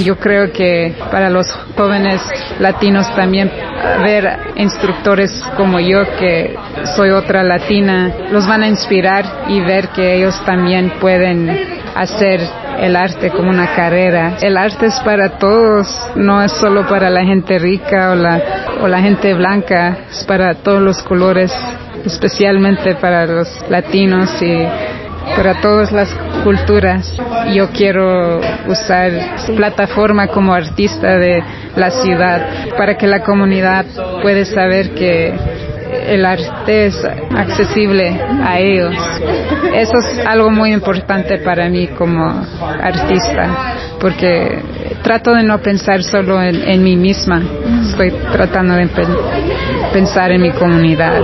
Yo 0.05 0.17
creo 0.17 0.53
que 0.53 0.95
para 1.11 1.31
los 1.31 1.51
jóvenes 1.77 2.21
latinos 2.59 3.15
también 3.15 3.51
ver 4.03 4.39
instructores 4.57 5.31
como 5.57 5.79
yo 5.79 6.05
que 6.19 6.57
soy 6.97 7.11
otra 7.11 7.43
latina 7.43 8.13
los 8.31 8.47
van 8.47 8.63
a 8.63 8.69
inspirar 8.69 9.45
y 9.49 9.61
ver 9.61 9.89
que 9.89 10.17
ellos 10.17 10.41
también 10.45 10.95
pueden 11.01 11.49
hacer 11.95 12.41
el 12.81 12.97
arte 12.97 13.31
como 13.31 13.51
una 13.51 13.75
carrera. 13.75 14.37
El 14.41 14.57
arte 14.57 14.87
es 14.87 14.99
para 15.01 15.39
todos, 15.39 15.87
no 16.17 16.43
es 16.43 16.53
solo 16.53 16.87
para 16.87 17.11
la 17.11 17.25
gente 17.25 17.59
rica 17.59 18.13
o 18.13 18.15
la, 18.15 18.43
o 18.83 18.89
la 18.89 19.01
gente 19.01 19.33
blanca, 19.35 19.99
es 20.11 20.25
para 20.25 20.55
todos 20.55 20.83
los 20.83 21.03
colores, 21.03 21.53
especialmente 22.05 22.97
para 22.97 23.27
los 23.27 23.49
latinos 23.69 24.31
y 24.43 24.67
para 25.37 25.61
todas 25.61 25.93
las 25.93 26.09
culturas. 26.43 27.15
Yo 27.53 27.71
quiero 27.71 28.41
usar 28.67 29.13
plataforma 29.57 30.29
como 30.29 30.53
artista 30.53 31.19
de 31.19 31.43
la 31.77 31.91
ciudad 31.91 32.47
para 32.77 32.97
que 32.97 33.07
la 33.07 33.23
comunidad 33.23 33.87
pueda 34.23 34.45
saber 34.45 34.95
que 34.95 35.35
el 36.07 36.25
arte 36.25 36.87
es 36.87 37.05
accesible 37.05 38.21
a 38.43 38.59
ellos. 38.59 38.95
Eso 39.75 39.99
es 39.99 40.27
algo 40.27 40.51
muy 40.51 40.73
importante 40.73 41.39
para 41.39 41.69
mí 41.69 41.89
como 41.89 42.45
artista, 42.83 43.77
porque 44.01 44.63
trato 45.03 45.33
de 45.35 45.43
no 45.43 45.59
pensar 45.59 46.03
solo 46.03 46.43
en, 46.43 46.57
en 46.69 46.83
mí 46.83 46.97
misma, 46.97 47.43
estoy 47.89 48.11
tratando 48.33 48.75
de 48.75 48.89
pensar 49.93 50.33
en 50.33 50.43
mi 50.43 50.51
comunidad. 50.53 51.23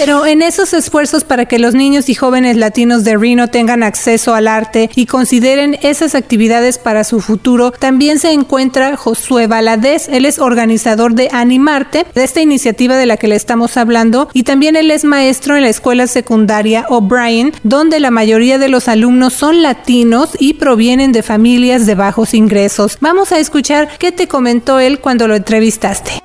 Pero 0.00 0.24
en 0.24 0.40
esos 0.40 0.72
esfuerzos 0.72 1.24
para 1.24 1.44
que 1.44 1.58
los 1.58 1.74
niños 1.74 2.08
y 2.08 2.14
jóvenes 2.14 2.56
latinos 2.56 3.04
de 3.04 3.18
Reno 3.18 3.48
tengan 3.48 3.82
acceso 3.82 4.34
al 4.34 4.48
arte 4.48 4.88
y 4.94 5.04
consideren 5.04 5.76
esas 5.82 6.14
actividades 6.14 6.78
para 6.78 7.04
su 7.04 7.20
futuro, 7.20 7.70
también 7.72 8.18
se 8.18 8.32
encuentra 8.32 8.96
Josué 8.96 9.46
Valadez. 9.46 10.08
Él 10.08 10.24
es 10.24 10.38
organizador 10.38 11.14
de 11.14 11.28
Animarte, 11.32 12.06
de 12.14 12.24
esta 12.24 12.40
iniciativa 12.40 12.96
de 12.96 13.04
la 13.04 13.18
que 13.18 13.28
le 13.28 13.36
estamos 13.36 13.76
hablando, 13.76 14.30
y 14.32 14.44
también 14.44 14.74
él 14.74 14.90
es 14.90 15.04
maestro 15.04 15.58
en 15.58 15.64
la 15.64 15.68
escuela 15.68 16.06
secundaria 16.06 16.86
O'Brien, 16.88 17.52
donde 17.62 18.00
la 18.00 18.10
mayoría 18.10 18.56
de 18.56 18.70
los 18.70 18.88
alumnos 18.88 19.34
son 19.34 19.60
latinos 19.60 20.30
y 20.38 20.54
provienen 20.54 21.12
de 21.12 21.22
familias 21.22 21.84
de 21.84 21.94
bajos 21.94 22.32
ingresos. 22.32 22.96
Vamos 23.02 23.32
a 23.32 23.38
escuchar 23.38 23.90
qué 23.98 24.12
te 24.12 24.28
comentó 24.28 24.80
él 24.80 24.98
cuando 24.98 25.28
lo 25.28 25.36
entrevistaste. 25.36 26.22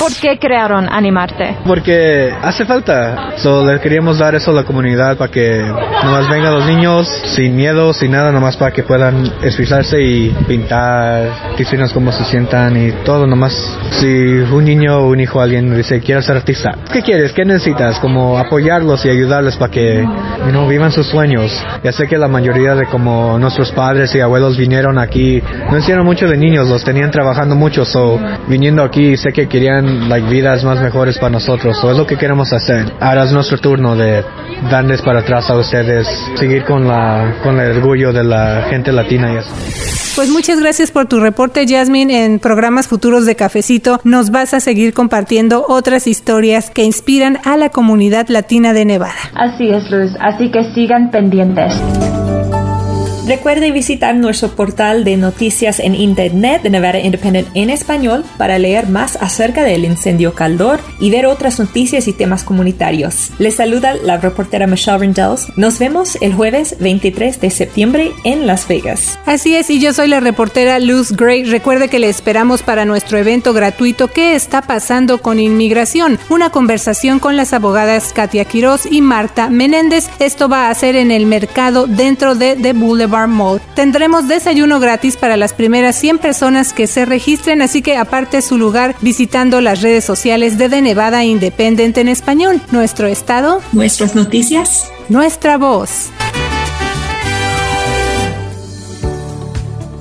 ¿Por 0.00 0.14
qué 0.16 0.38
crearon 0.38 0.88
Animarte? 0.90 1.58
Porque 1.66 2.32
hace 2.40 2.64
falta. 2.64 3.32
So, 3.36 3.66
le 3.66 3.78
queríamos 3.80 4.18
dar 4.18 4.34
eso 4.34 4.50
a 4.50 4.54
la 4.54 4.64
comunidad 4.64 5.18
para 5.18 5.30
que 5.30 5.60
nomás 5.60 6.26
vengan 6.30 6.54
los 6.54 6.64
niños 6.64 7.06
sin 7.36 7.54
miedo, 7.54 7.92
sin 7.92 8.12
nada, 8.12 8.32
nomás 8.32 8.56
para 8.56 8.72
que 8.72 8.82
puedan 8.82 9.26
expresarse 9.42 10.02
y 10.02 10.30
pintar, 10.48 11.54
decirnos 11.58 11.92
cómo 11.92 12.12
se 12.12 12.24
sientan 12.24 12.78
y 12.82 12.92
todo, 13.04 13.26
nomás. 13.26 13.52
Si 13.98 14.06
un 14.06 14.64
niño 14.64 14.98
o 14.98 15.08
un 15.08 15.20
hijo 15.20 15.40
alguien 15.40 15.76
dice, 15.76 16.00
quiero 16.00 16.22
ser 16.22 16.36
artista, 16.36 16.70
¿qué 16.92 17.02
quieres? 17.02 17.32
¿Qué 17.32 17.44
necesitas? 17.44 17.98
Como 17.98 18.38
apoyarlos 18.38 19.04
y 19.04 19.10
ayudarles 19.10 19.56
para 19.56 19.70
que 19.70 20.06
you 20.52 20.68
vivan 20.68 20.92
sus 20.92 21.06
sueños. 21.06 21.52
Ya 21.82 21.92
sé 21.92 22.06
que 22.06 22.16
la 22.16 22.28
mayoría 22.28 22.74
de 22.74 22.86
como 22.86 23.38
nuestros 23.38 23.72
padres 23.72 24.14
y 24.14 24.20
abuelos 24.20 24.56
vinieron 24.56 24.98
aquí, 24.98 25.42
no 25.70 25.78
hicieron 25.78 26.06
mucho 26.06 26.28
de 26.28 26.36
niños, 26.36 26.68
los 26.68 26.84
tenían 26.84 27.10
trabajando 27.10 27.56
mucho, 27.56 27.84
so 27.84 28.18
viniendo 28.48 28.82
aquí 28.82 29.16
sé 29.16 29.32
que 29.32 29.48
querían 29.48 30.08
like, 30.08 30.28
vidas 30.28 30.64
más 30.64 30.80
mejores 30.80 31.18
para 31.18 31.30
nosotros. 31.30 31.76
Eso 31.76 31.90
es 31.90 31.96
lo 31.96 32.06
que 32.06 32.16
queremos 32.16 32.52
hacer. 32.52 32.92
Ahora 33.00 33.24
es 33.24 33.32
nuestro 33.32 33.58
turno 33.58 33.96
de 33.96 34.24
darles 34.70 35.02
para 35.02 35.20
atrás 35.20 35.50
a 35.50 35.56
ustedes, 35.56 36.06
seguir 36.36 36.64
con, 36.64 36.86
la, 36.86 37.36
con 37.42 37.58
el 37.58 37.76
orgullo 37.78 38.12
de 38.12 38.24
la 38.24 38.66
gente 38.70 38.92
latina 38.92 39.32
y 39.32 39.36
eso. 39.38 39.50
Pues 40.16 40.28
muchas 40.28 40.60
gracias 40.60 40.90
por 40.90 41.06
tu 41.06 41.20
reporte, 41.20 41.64
Jasmine. 41.66 42.24
En 42.24 42.40
programas 42.40 42.88
futuros 42.88 43.24
de 43.26 43.36
Cafecito 43.36 43.79
nos 44.04 44.30
vas 44.30 44.54
a 44.54 44.60
seguir 44.60 44.94
compartiendo 44.94 45.64
otras 45.68 46.06
historias 46.06 46.70
que 46.70 46.84
inspiran 46.84 47.38
a 47.44 47.56
la 47.56 47.70
comunidad 47.70 48.28
latina 48.28 48.72
de 48.72 48.84
Nevada. 48.84 49.14
Así 49.34 49.70
es, 49.70 49.90
Luz. 49.90 50.12
Así 50.20 50.50
que 50.50 50.72
sigan 50.74 51.10
pendientes. 51.10 51.72
Recuerde 53.30 53.70
visitar 53.70 54.16
nuestro 54.16 54.56
portal 54.56 55.04
de 55.04 55.16
noticias 55.16 55.78
en 55.78 55.94
internet 55.94 56.62
de 56.62 56.70
Nevada 56.70 56.98
Independent 56.98 57.46
en 57.54 57.70
español 57.70 58.24
para 58.38 58.58
leer 58.58 58.88
más 58.88 59.14
acerca 59.20 59.62
del 59.62 59.84
incendio 59.84 60.34
Caldor 60.34 60.80
y 60.98 61.12
ver 61.12 61.26
otras 61.26 61.60
noticias 61.60 62.08
y 62.08 62.12
temas 62.12 62.42
comunitarios. 62.42 63.30
Les 63.38 63.54
saluda 63.54 63.94
la 63.94 64.16
reportera 64.16 64.66
Michelle 64.66 64.98
Rendells. 64.98 65.46
Nos 65.56 65.78
vemos 65.78 66.18
el 66.20 66.34
jueves 66.34 66.74
23 66.80 67.40
de 67.40 67.50
septiembre 67.50 68.10
en 68.24 68.48
Las 68.48 68.66
Vegas. 68.66 69.16
Así 69.26 69.54
es, 69.54 69.70
y 69.70 69.78
yo 69.78 69.92
soy 69.92 70.08
la 70.08 70.18
reportera 70.18 70.80
Luz 70.80 71.12
Gray. 71.12 71.44
Recuerde 71.44 71.86
que 71.86 72.00
le 72.00 72.08
esperamos 72.08 72.64
para 72.64 72.84
nuestro 72.84 73.16
evento 73.16 73.52
gratuito 73.52 74.08
¿Qué 74.08 74.34
está 74.34 74.60
pasando 74.62 75.22
con 75.22 75.38
inmigración? 75.38 76.18
Una 76.30 76.50
conversación 76.50 77.20
con 77.20 77.36
las 77.36 77.52
abogadas 77.52 78.12
Katia 78.12 78.44
Quiroz 78.44 78.86
y 78.90 79.02
Marta 79.02 79.50
Menéndez. 79.50 80.10
Esto 80.18 80.48
va 80.48 80.68
a 80.68 80.74
ser 80.74 80.96
en 80.96 81.12
el 81.12 81.26
mercado 81.26 81.86
dentro 81.86 82.34
de 82.34 82.56
The 82.56 82.72
Boulevard 82.72 83.19
Tendremos 83.74 84.28
desayuno 84.28 84.80
gratis 84.80 85.16
para 85.16 85.36
las 85.36 85.52
primeras 85.52 85.96
100 85.96 86.18
personas 86.18 86.72
que 86.72 86.86
se 86.86 87.04
registren, 87.04 87.62
así 87.62 87.82
que 87.82 87.96
aparte 87.96 88.42
su 88.42 88.58
lugar 88.58 88.94
visitando 89.00 89.60
las 89.60 89.82
redes 89.82 90.04
sociales 90.04 90.58
de 90.58 90.68
The 90.68 90.82
Nevada 90.82 91.24
Independent 91.24 91.98
en 91.98 92.08
español. 92.08 92.60
Nuestro 92.70 93.06
estado. 93.06 93.60
Nuestras 93.72 94.14
noticias. 94.14 94.90
Nuestra 95.08 95.58
voz. 95.58 96.10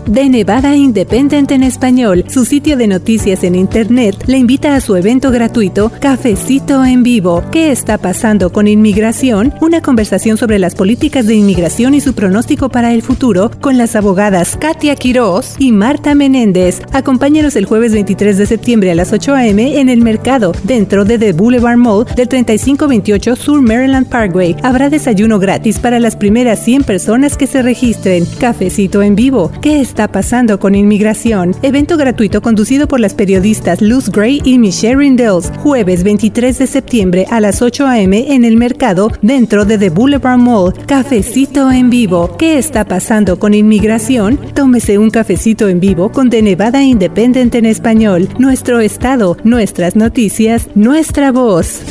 De 0.10 0.28
Nevada 0.28 0.76
Independent 0.76 1.52
en 1.52 1.62
español, 1.62 2.26
su 2.28 2.44
sitio 2.44 2.78
de 2.78 2.88
noticias 2.88 3.44
en 3.44 3.54
Internet, 3.54 4.24
le 4.26 4.38
invita 4.38 4.76
a 4.76 4.82
su 4.82 4.96
evento 4.96 5.30
gratuito 5.30 5.92
Cafecito 6.00 6.84
en 6.84 7.04
Vivo. 7.04 7.44
¿Qué 7.52 7.72
está 7.72 8.00
pasando 8.00 8.52
con 8.52 8.68
inmigración? 8.68 9.54
Una 9.62 9.82
conversación 9.82 10.38
sobre 10.38 10.58
las 10.58 10.74
políticas 10.74 11.28
de 11.28 11.36
inmigración 11.36 11.94
y 11.94 12.02
su 12.02 12.14
pronóstico 12.14 12.70
para 12.70 12.92
el 12.92 13.04
futuro 13.04 13.52
con 13.62 13.78
las 13.78 13.96
abogadas 13.96 14.58
Katia 14.60 14.96
Quiroz 14.96 15.56
y 15.60 15.72
Marta 15.72 16.16
Menéndez. 16.16 16.82
Acompáñenos 16.92 17.56
el 17.56 17.66
jueves 17.66 17.94
23 17.94 18.38
de 18.38 18.48
septiembre 18.48 18.92
a 18.92 18.96
las 18.96 19.14
8 19.14 19.36
a.m. 19.36 19.80
en 19.80 19.90
el 19.90 20.02
mercado, 20.02 20.54
dentro 20.64 21.06
de 21.06 21.20
The 21.20 21.34
Boulevard 21.34 21.78
Mall 21.78 22.06
del 22.16 22.28
3528 22.28 23.36
Sur 23.36 23.62
Maryland 23.62 24.08
Parkway. 24.08 24.56
Habrá 24.64 24.90
desayuno 24.90 25.38
gratis 25.38 25.78
para 25.78 26.00
las 26.00 26.16
primeras 26.16 26.64
100 26.64 26.84
personas 26.84 27.38
que 27.38 27.46
se 27.46 27.62
registren. 27.62 28.26
Cafecito 28.40 29.04
en 29.04 29.16
Vivo. 29.16 29.52
¿Qué 29.62 29.82
está 29.82 29.99
está 30.00 30.14
pasando 30.14 30.62
con 30.62 30.76
inmigración. 30.76 31.54
Evento 31.62 31.98
gratuito 31.98 32.42
conducido 32.42 32.88
por 32.88 33.02
las 33.02 33.14
periodistas 33.14 33.82
Luz 33.82 34.10
Gray 34.10 34.42
y 34.46 34.58
Michelle 34.58 34.96
Rindels. 34.96 35.52
Jueves 35.58 36.06
23 36.06 36.58
de 36.58 36.68
septiembre 36.68 37.26
a 37.30 37.42
las 37.42 37.62
8 37.62 37.86
a.m. 37.86 38.34
en 38.34 38.46
el 38.46 38.56
mercado 38.56 39.12
dentro 39.22 39.66
de 39.66 39.78
The 39.78 39.90
Boulevard 39.90 40.38
Mall. 40.38 40.74
Cafecito 40.88 41.70
en 41.70 41.90
vivo. 41.90 42.38
¿Qué 42.38 42.58
está 42.58 42.86
pasando 42.86 43.40
con 43.40 43.54
inmigración? 43.54 44.38
Tómese 44.54 44.98
un 44.98 45.10
cafecito 45.10 45.68
en 45.68 45.82
vivo 45.82 46.14
con 46.14 46.30
The 46.30 46.44
Nevada 46.44 46.82
Independent 46.82 47.54
en 47.56 47.66
español. 47.66 48.30
Nuestro 48.38 48.80
estado, 48.80 49.36
nuestras 49.44 49.98
noticias, 49.98 50.70
nuestra 50.76 51.34
voz. 51.34 51.82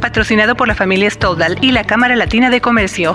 Patrocinado 0.00 0.56
por 0.56 0.66
la 0.66 0.74
familia 0.74 1.08
Stoldal 1.08 1.58
y 1.62 1.70
la 1.70 1.84
Cámara 1.84 2.16
Latina 2.16 2.50
de 2.50 2.60
Comercio. 2.60 3.14